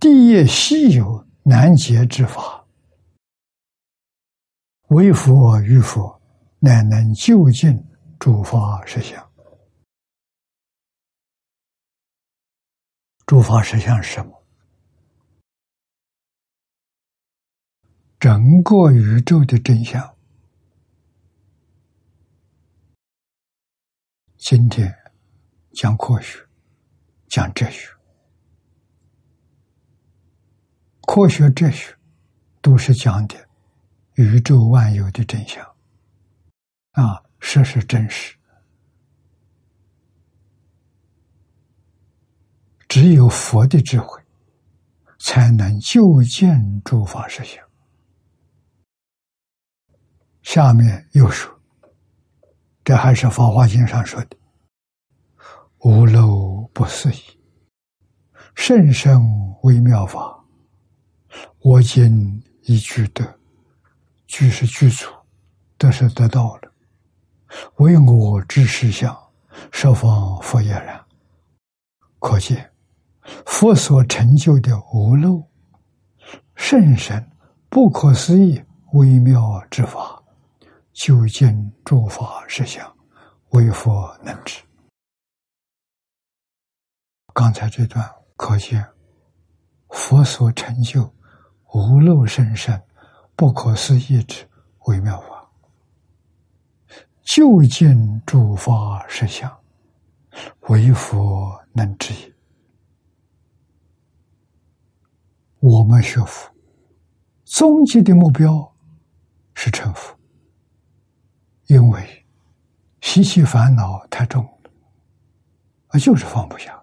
[0.00, 2.66] 地业稀有难解之法，
[4.88, 6.20] 为佛与佛。
[6.60, 7.78] 乃能就近
[8.18, 9.30] 诸法实相。
[13.26, 14.43] 诸法实相是什么？
[18.24, 20.16] 整个宇宙的真相。
[24.38, 24.90] 今天
[25.74, 26.38] 讲科学，
[27.28, 27.90] 讲哲学，
[31.02, 31.94] 科学、哲学
[32.62, 33.36] 都是讲的
[34.14, 35.62] 宇宙万有的真相。
[36.92, 38.34] 啊，这是真实。
[42.88, 44.18] 只有佛的智慧，
[45.18, 47.62] 才能就见诸法实相。
[50.44, 51.50] 下面又说，
[52.84, 54.36] 这还是《法华经》上说的
[55.80, 57.16] ：“无漏不思议，
[58.54, 59.18] 甚深
[59.62, 60.38] 微妙法，
[61.60, 63.24] 我今已具得，
[64.26, 65.10] 具是具足，
[65.78, 66.72] 得是得到了。”
[67.76, 69.16] 为我之实相，
[69.72, 71.02] 十方佛也然。
[72.18, 72.70] 可见
[73.46, 75.42] 佛所成就的无漏、
[76.54, 77.30] 甚深、
[77.68, 80.22] 不可思议、微妙之法，
[80.94, 82.96] 究竟诸法实相，
[83.50, 84.62] 为佛能知。
[87.34, 88.88] 刚才这段可见
[89.88, 91.12] 佛所成就
[91.72, 92.80] 无漏甚深、
[93.34, 94.48] 不可思议之
[94.86, 95.50] 微妙法。
[97.24, 99.50] 究竟诸法实相，
[100.68, 102.32] 唯佛能知也。
[105.58, 106.54] 我们学佛，
[107.46, 108.72] 终极的目标
[109.54, 110.13] 是成佛，
[111.66, 112.26] 因为
[113.00, 114.70] 习气烦恼太重了，
[115.88, 116.82] 啊，就是放不下，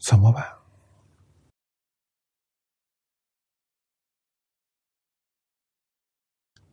[0.00, 0.44] 怎么办？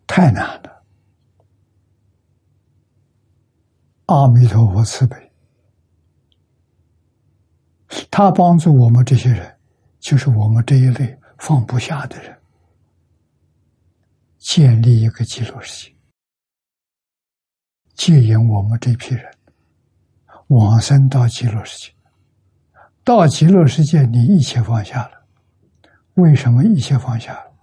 [0.08, 0.84] 太难了！
[4.08, 5.32] 阿弥陀佛慈悲，
[8.10, 9.60] 他帮助我们这些人，
[10.00, 12.39] 就是我们这一类放不下的人，
[14.40, 15.96] 建立一个极乐世界，
[17.94, 19.32] 接引我们这批人
[20.48, 21.94] 往生到极乐世界。
[23.04, 25.28] 到极乐世界，你一切放下了。
[26.14, 27.54] 为什么一切放下了？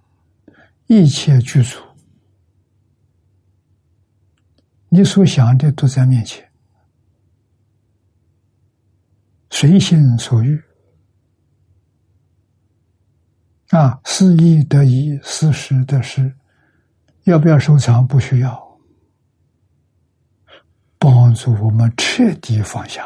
[0.87, 1.79] 一切具足，
[4.89, 6.49] 你所想的都在面前，
[9.51, 10.63] 随心所欲
[13.71, 16.35] 啊，是意得意，是时得时，
[17.27, 18.07] 要不要收藏？
[18.07, 18.79] 不需要，
[20.97, 23.05] 帮助我们彻底放下。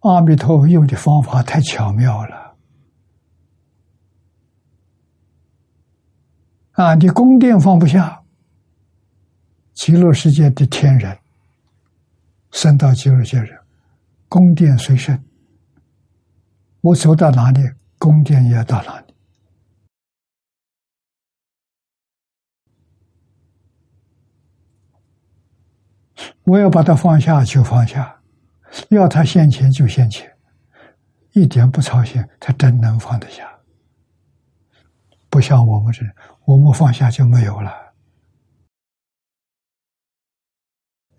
[0.00, 2.56] 阿弥陀佛用的方法太巧妙了
[6.72, 6.94] 啊！
[6.94, 8.24] 你宫殿放不下，
[9.74, 11.16] 极乐世界的天人，
[12.52, 13.60] 升到极乐界人，
[14.30, 15.22] 宫殿随身，
[16.80, 17.60] 我走到哪里，
[17.98, 19.11] 宫殿也要到哪里。
[26.44, 28.20] 我要把它放下，就放下。
[28.88, 30.30] 要他现钱就现钱，
[31.32, 33.48] 一点不操心，他真能放得下。
[35.28, 36.04] 不像我们这，
[36.44, 37.72] 我们放下就没有了。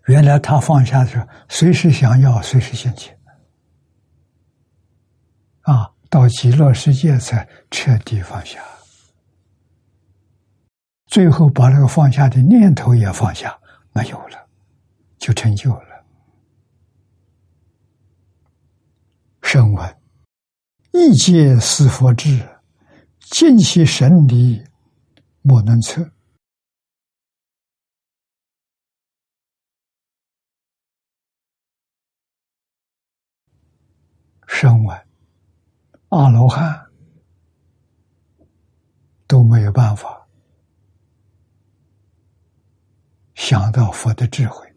[0.06, 3.18] 原来他放下的时候，随时想要，随时现钱。
[5.62, 8.62] 啊，到极乐世界才彻底放下，
[11.06, 13.58] 最后把那个放下的念头也放下，
[13.92, 14.43] 没有了，
[15.24, 16.04] 就成就了。
[19.40, 20.00] 声闻
[20.92, 22.46] 一切是佛智，
[23.20, 24.62] 尽其神力，
[25.40, 26.10] 莫能测。
[34.46, 35.08] 声闻
[36.10, 36.86] 阿罗汉
[39.26, 40.28] 都没有办法
[43.34, 44.73] 想到佛的智慧，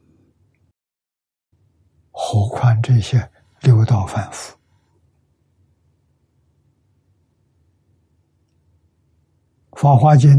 [2.20, 3.30] 何况这些
[3.62, 4.58] 六道凡夫？
[9.80, 10.32] 《法华经》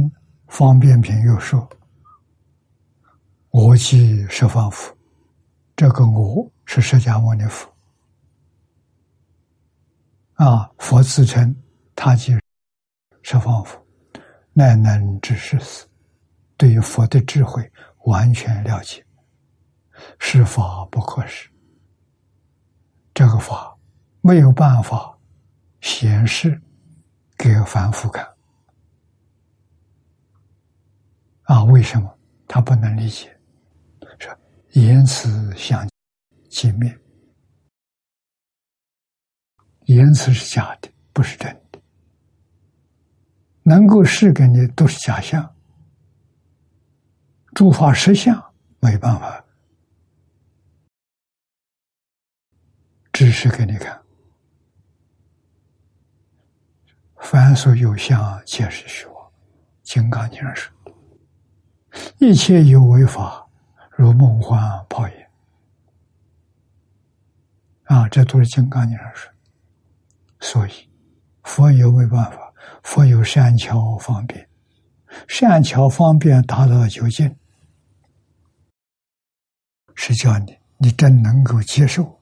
[0.48, 1.70] 方便品又说
[3.50, 4.92] ：“我即十方佛。”
[5.76, 7.72] 这个“我”是释迦牟尼佛
[10.34, 11.54] 啊，佛自称
[11.94, 12.36] 他即
[13.22, 13.80] 十方佛，
[14.52, 15.86] 乃能知世死，
[16.56, 17.70] 对于佛的智慧
[18.06, 19.06] 完全了解，
[20.18, 21.48] 是法不可失。
[23.18, 23.76] 这个法
[24.20, 25.18] 没有办法
[25.80, 26.62] 显示
[27.36, 28.24] 给凡夫看。
[31.42, 32.16] 啊，为什么
[32.46, 33.36] 他不能理解？
[34.20, 34.32] 说
[34.70, 35.84] 言辞相
[36.48, 36.96] 见面，
[39.86, 41.82] 言辞是假的，不是真的。
[43.64, 45.56] 能够示给你都是假象，
[47.52, 49.44] 诸法实相没办法
[53.18, 54.00] 指示给你看。
[57.16, 59.32] 凡所有相，皆是虚妄。
[59.82, 60.72] 金刚经上说。
[62.20, 63.44] 一切有为法，
[63.90, 65.14] 如梦幻泡影。
[67.86, 69.32] 啊，这都是金刚经上说。
[70.38, 70.88] 所以，
[71.42, 72.54] 佛有没办法？
[72.84, 74.48] 佛有善巧方便，
[75.26, 77.36] 善巧方便达到究竟，
[79.96, 82.17] 是叫你，你真能够接受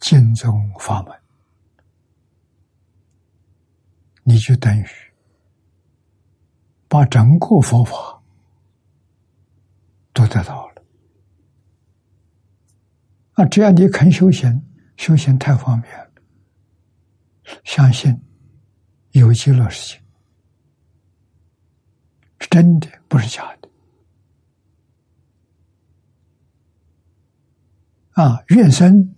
[0.00, 1.14] 经宗法门。
[4.22, 4.86] 你就等于
[6.86, 8.22] 把整个佛法
[10.12, 10.82] 都得到了。
[13.32, 14.62] 啊，只要你肯修行，
[14.96, 16.10] 修行太方便了。
[17.64, 18.20] 相信
[19.12, 20.02] 有极乐世界
[22.40, 23.68] 是真的，不是假的。
[28.12, 29.14] 啊，愿生，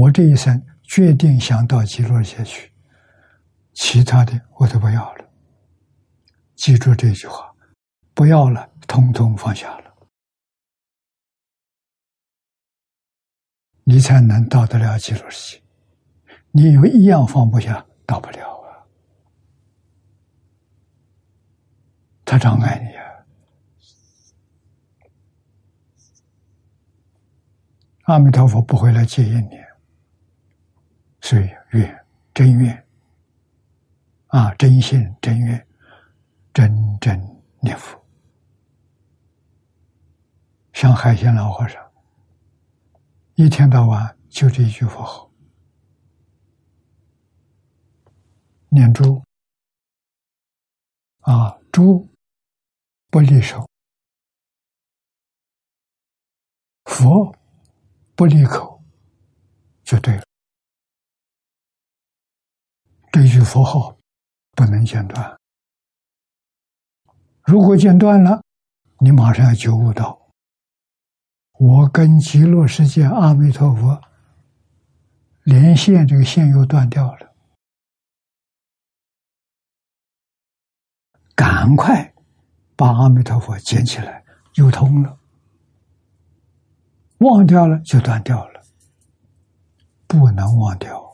[0.00, 2.72] 我这一生决定想到极乐世界去。
[3.74, 5.30] 其他的我都不要了，
[6.54, 7.54] 记住这句话，
[8.14, 9.94] 不要了，通通放下了，
[13.84, 15.62] 你才能到得了极乐世界。
[16.52, 18.80] 你有一样放不下，到不了啊！
[22.24, 23.04] 他障碍你啊！
[28.04, 29.56] 阿弥陀佛不会来接引你，
[31.30, 32.86] 所以愿真愿。
[34.26, 35.64] 啊，真心真愿，
[36.52, 37.16] 真真
[37.60, 38.04] 念佛。
[40.72, 41.80] 像海鲜老和尚，
[43.36, 45.30] 一天到晚就这一句佛号，
[48.68, 49.22] 念珠
[51.20, 52.08] 啊，珠
[53.08, 53.68] 不离手，
[56.86, 57.32] 佛
[58.16, 58.82] 不离口，
[59.84, 60.29] 就对了。
[63.50, 63.96] 佛号
[64.52, 65.36] 不能间断，
[67.42, 68.40] 如果间断了，
[69.00, 70.16] 你马上要觉悟到。
[71.58, 74.00] 我跟极乐世界阿弥陀佛
[75.42, 77.34] 连线，这个线又断掉了。
[81.34, 82.14] 赶快
[82.76, 84.24] 把阿弥陀佛捡起来，
[84.54, 85.18] 又通了。
[87.18, 88.62] 忘掉了就断掉了，
[90.06, 91.09] 不能忘掉。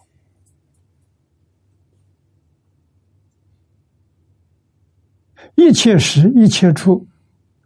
[5.57, 7.07] 一切时一切处，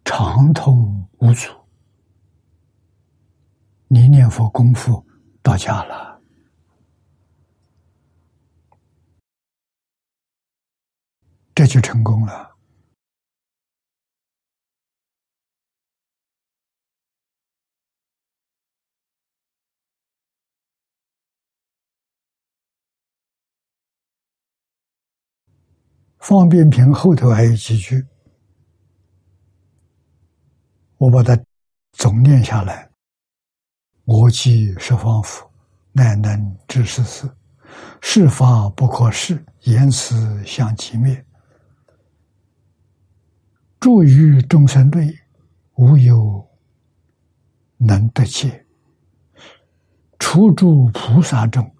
[0.05, 1.51] 畅通无阻。
[3.89, 5.05] 你念佛功夫
[5.43, 6.21] 到家了，
[11.55, 12.57] 这就成功了。
[26.21, 28.07] 方便品后头还有几句，
[30.99, 31.39] 我把它
[31.93, 32.89] 总念下来。
[34.05, 35.51] 我即十方佛，
[35.93, 37.29] 乃能知世事。
[38.03, 41.25] 世法不可视，言辞相寂灭。
[43.79, 45.15] 住于众生内，
[45.77, 46.47] 无有
[47.79, 48.67] 能得解。
[50.19, 51.75] 处住菩萨中，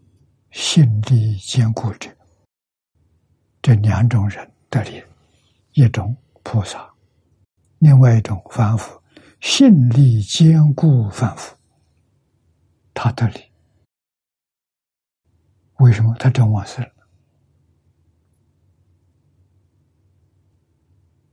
[0.51, 2.11] 心力坚固者。
[3.63, 5.03] 这两种人得力，
[5.73, 6.91] 一种菩萨，
[7.79, 9.01] 另外一种凡夫，
[9.41, 11.57] 心力坚固凡夫。
[12.95, 13.41] 他得理，
[15.79, 16.91] 为什么他真往生了？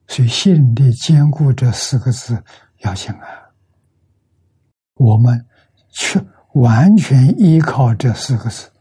[0.07, 2.41] 所以“心力坚固”这四个字
[2.79, 3.51] 要紧啊！
[4.93, 5.45] 我们
[5.89, 6.19] 去
[6.53, 8.71] 完全依靠这四个字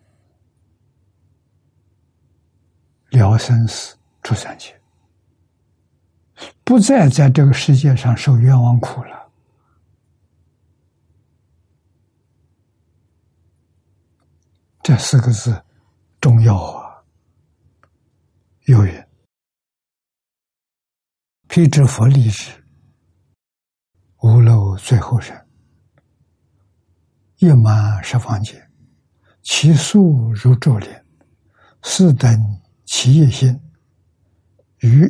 [3.17, 4.79] 了生死、出三界，
[6.63, 9.31] 不再在这个世界上受冤枉苦了。
[14.83, 15.65] 这四个字
[16.21, 17.03] 重要啊！
[18.67, 19.09] 有人
[21.49, 22.53] 辟支佛立志，
[24.23, 25.37] 无漏最后生，
[27.39, 28.65] 夜满十方界，
[29.43, 31.05] 其数如昼年，
[31.83, 33.61] 四等其业心，
[34.79, 35.05] 于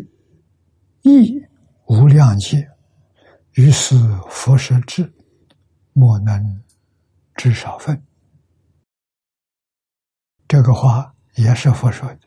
[1.02, 1.40] 意
[1.86, 2.68] 无量界，
[3.52, 3.94] 于是
[4.28, 5.12] 佛舍智，
[5.92, 6.62] 莫能
[7.36, 8.02] 知少分。
[10.48, 12.20] 这个话也是佛说的，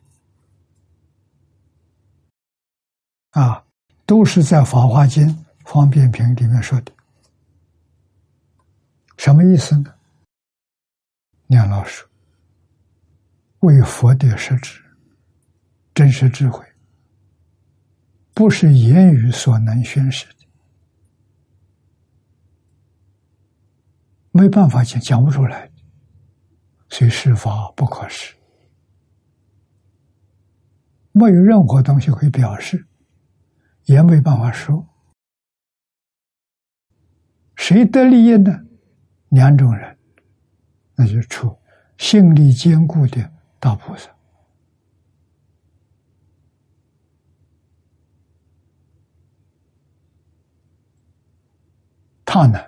[3.31, 3.65] 啊，
[4.05, 5.27] 都是在《法华经·
[5.65, 6.91] 方便品》里面说的。
[9.17, 9.93] 什么意思呢？
[11.47, 12.05] 念老师
[13.59, 14.81] 为佛的实质、
[15.99, 16.65] 真实智慧，
[18.33, 20.47] 不是言语所能宣示的，
[24.31, 25.69] 没办法讲，讲不出来。
[26.87, 28.33] 所以是法不可施，
[31.11, 32.87] 没有任何东西可以表示，
[33.83, 34.87] 也没办法说。
[37.57, 38.57] 谁得利益呢？
[39.31, 39.97] 两种人，
[40.95, 41.53] 那就出
[41.97, 43.29] 心力坚固的
[43.59, 44.09] 大菩萨，
[52.31, 52.59] 他呢？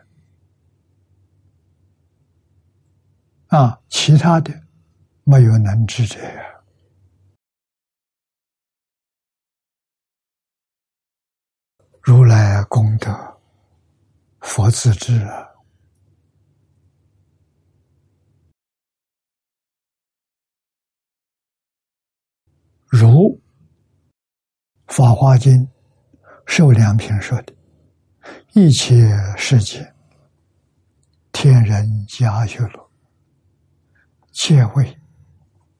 [3.49, 4.51] 啊，其他的
[5.23, 6.63] 没有能知者呀。
[12.01, 13.39] 如来功德，
[14.39, 15.21] 佛自知。
[22.87, 23.07] 如
[24.87, 25.53] 《法华经·
[26.47, 27.53] 受良品》说的
[28.53, 28.95] ：“一切
[29.37, 29.93] 世界，
[31.31, 32.91] 天人加修罗。”
[34.31, 34.97] 皆为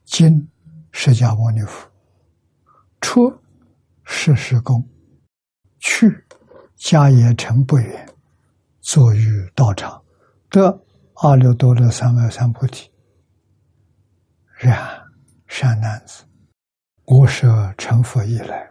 [0.04, 0.50] 今
[0.92, 1.90] 释迦牟尼佛
[3.00, 3.34] 出
[4.04, 4.86] 世时宫，
[5.80, 6.26] 去
[6.78, 8.08] 迦叶城不远，
[8.82, 10.04] 坐于道场，
[10.50, 10.68] 得
[11.16, 12.92] 阿耨多罗三藐三菩提。
[14.58, 14.78] 然
[15.48, 16.26] 善男子，
[17.06, 18.70] 我舍成佛以来，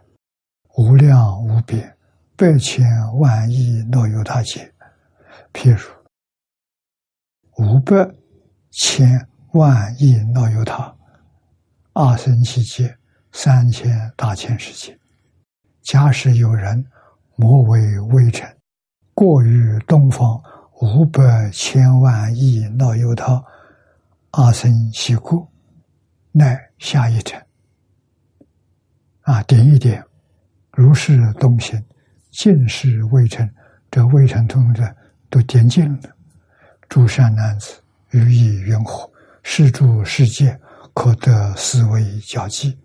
[0.77, 1.97] 无量无边，
[2.41, 2.89] 百千
[3.19, 4.73] 万亿若有大劫，
[5.53, 5.79] 譬如
[7.59, 8.11] 五百
[8.71, 10.97] 千万亿脑由他，
[11.93, 12.97] 二生其劫，
[13.31, 14.99] 三千大千世界。
[15.83, 16.83] 假使有人
[17.37, 18.51] 莫为微尘，
[19.13, 20.43] 过于东方
[20.81, 23.45] 五百千万亿脑由他，
[24.31, 25.47] 二生其故，
[26.33, 27.39] 乃下一层。
[29.25, 30.03] 啊，点一点，
[30.73, 31.79] 如是东行，
[32.31, 33.49] 尽是未成。
[33.91, 34.97] 这未成通的
[35.29, 36.17] 都点尽了。
[36.89, 39.11] 诸善男子，予以云何？
[39.43, 40.57] 是诸世界，
[40.93, 42.79] 可得思维交际，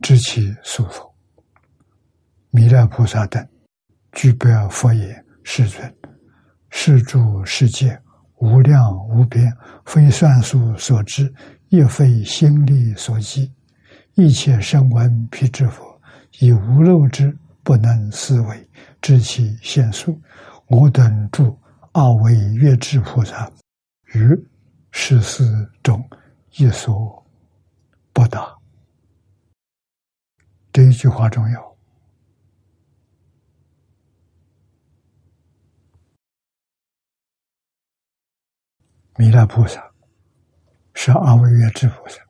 [0.00, 1.14] 知其所否？
[2.50, 3.46] 弥勒菩萨等，
[4.12, 5.94] 具备佛言：世尊，
[6.70, 8.00] 是诸世界
[8.36, 9.52] 无量无边，
[9.84, 11.32] 非算数所知，
[11.68, 13.52] 亦非心力所及。
[14.14, 16.00] 一切声闻辟支佛，
[16.40, 18.68] 以无漏之不能思维，
[19.00, 20.20] 知其限数。
[20.66, 21.58] 我等诸。
[21.94, 23.52] 二位月智菩萨
[24.14, 24.48] 于
[24.92, 26.02] 世事中
[26.52, 27.22] 一所
[28.14, 28.58] 不达，
[30.72, 31.76] 这一句话重要。
[39.18, 39.92] 弥勒菩萨
[40.94, 42.21] 是二位月智菩萨，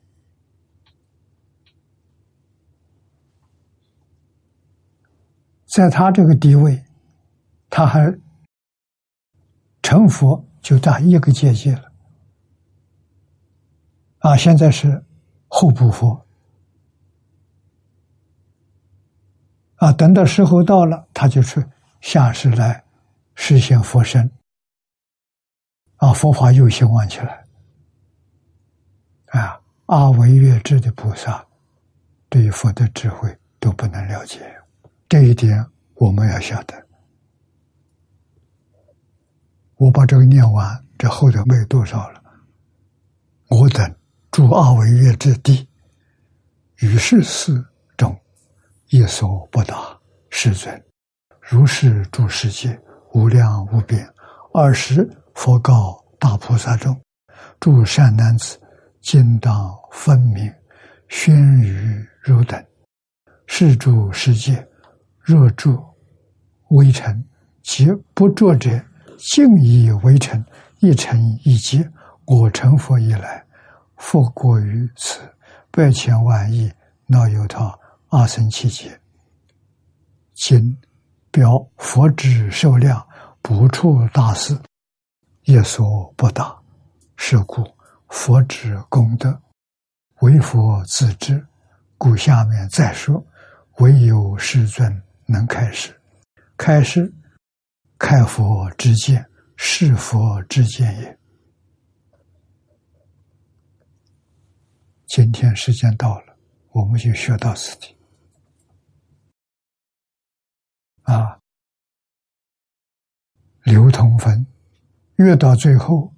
[5.73, 6.83] 在他这个地位，
[7.69, 8.15] 他还。
[9.85, 11.91] 成佛就差一个阶界了，
[14.19, 14.37] 啊！
[14.37, 15.03] 现在是
[15.49, 16.25] 后补佛，
[19.75, 19.91] 啊！
[19.91, 21.63] 等到时候到了，他就去
[21.99, 22.81] 下世来
[23.35, 24.31] 实现佛身，
[25.97, 26.13] 啊！
[26.13, 27.43] 佛法又兴旺起来，
[29.31, 29.59] 啊！
[29.87, 31.45] 阿维月智的菩萨
[32.29, 34.39] 对佛的智慧都不能了解，
[35.13, 36.73] 这一点我们要晓得。
[39.75, 42.23] 我把这个念完，这后头没有多少了。
[43.47, 43.95] 我等
[44.31, 45.69] 诸阿惟越之地，
[46.77, 47.63] 于世事
[47.95, 48.19] 中
[48.89, 49.95] 一所不达，
[50.31, 50.83] 世尊。
[51.39, 52.75] 如是诸世界
[53.11, 54.03] 无量无边，
[54.51, 56.99] 二十佛告大菩萨众：
[57.59, 58.59] 诸善男子，
[58.99, 60.51] 今当分明，
[61.07, 62.65] 宣于汝等。
[63.45, 64.67] 是诸世界，
[65.23, 65.81] 若诸
[66.69, 67.23] 微尘，
[67.61, 68.69] 即不着者。
[69.17, 70.45] 静以为尘，
[70.79, 71.89] 一尘一劫。
[72.25, 73.45] 我成佛以来，
[73.95, 75.21] 复过于此
[75.71, 76.69] 百千万亿
[77.05, 77.73] 那由他
[78.09, 78.99] 阿僧祇劫。
[80.33, 80.77] 今
[81.31, 83.05] 表佛之寿量，
[83.41, 84.59] 不处大事，
[85.45, 86.53] 一所不达。
[87.15, 87.65] 是故
[88.09, 89.41] 佛之功德，
[90.19, 91.45] 唯佛自知。
[91.97, 93.25] 故下面再说，
[93.77, 95.99] 唯有世尊能开示，
[96.57, 97.13] 开示。
[97.99, 101.19] 开佛之见，是佛之见也。
[105.05, 106.37] 今天时间到了，
[106.71, 107.95] 我们就学到此地。
[111.03, 111.39] 啊，
[113.61, 114.45] 流通分
[115.15, 116.13] 越到最后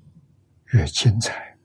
[0.72, 1.56] 越精彩，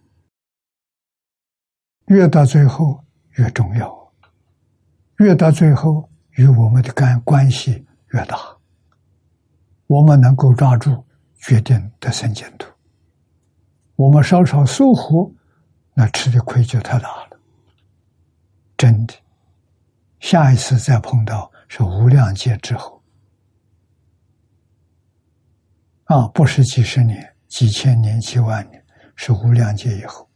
[2.08, 3.02] 越到最后
[3.36, 4.12] 越重要，
[5.20, 8.38] 越到最后与我们的干关系越大。
[9.86, 11.04] 我们能够抓住，
[11.40, 12.68] 决定的生净土。
[13.96, 15.34] 我们稍稍疏忽，
[15.94, 17.40] 那吃的亏就太大了。
[18.76, 19.14] 真的，
[20.20, 23.02] 下一次再碰到是无量劫之后，
[26.04, 28.82] 啊，不是几十年、几千年、几万年，
[29.16, 30.29] 是无量劫以后。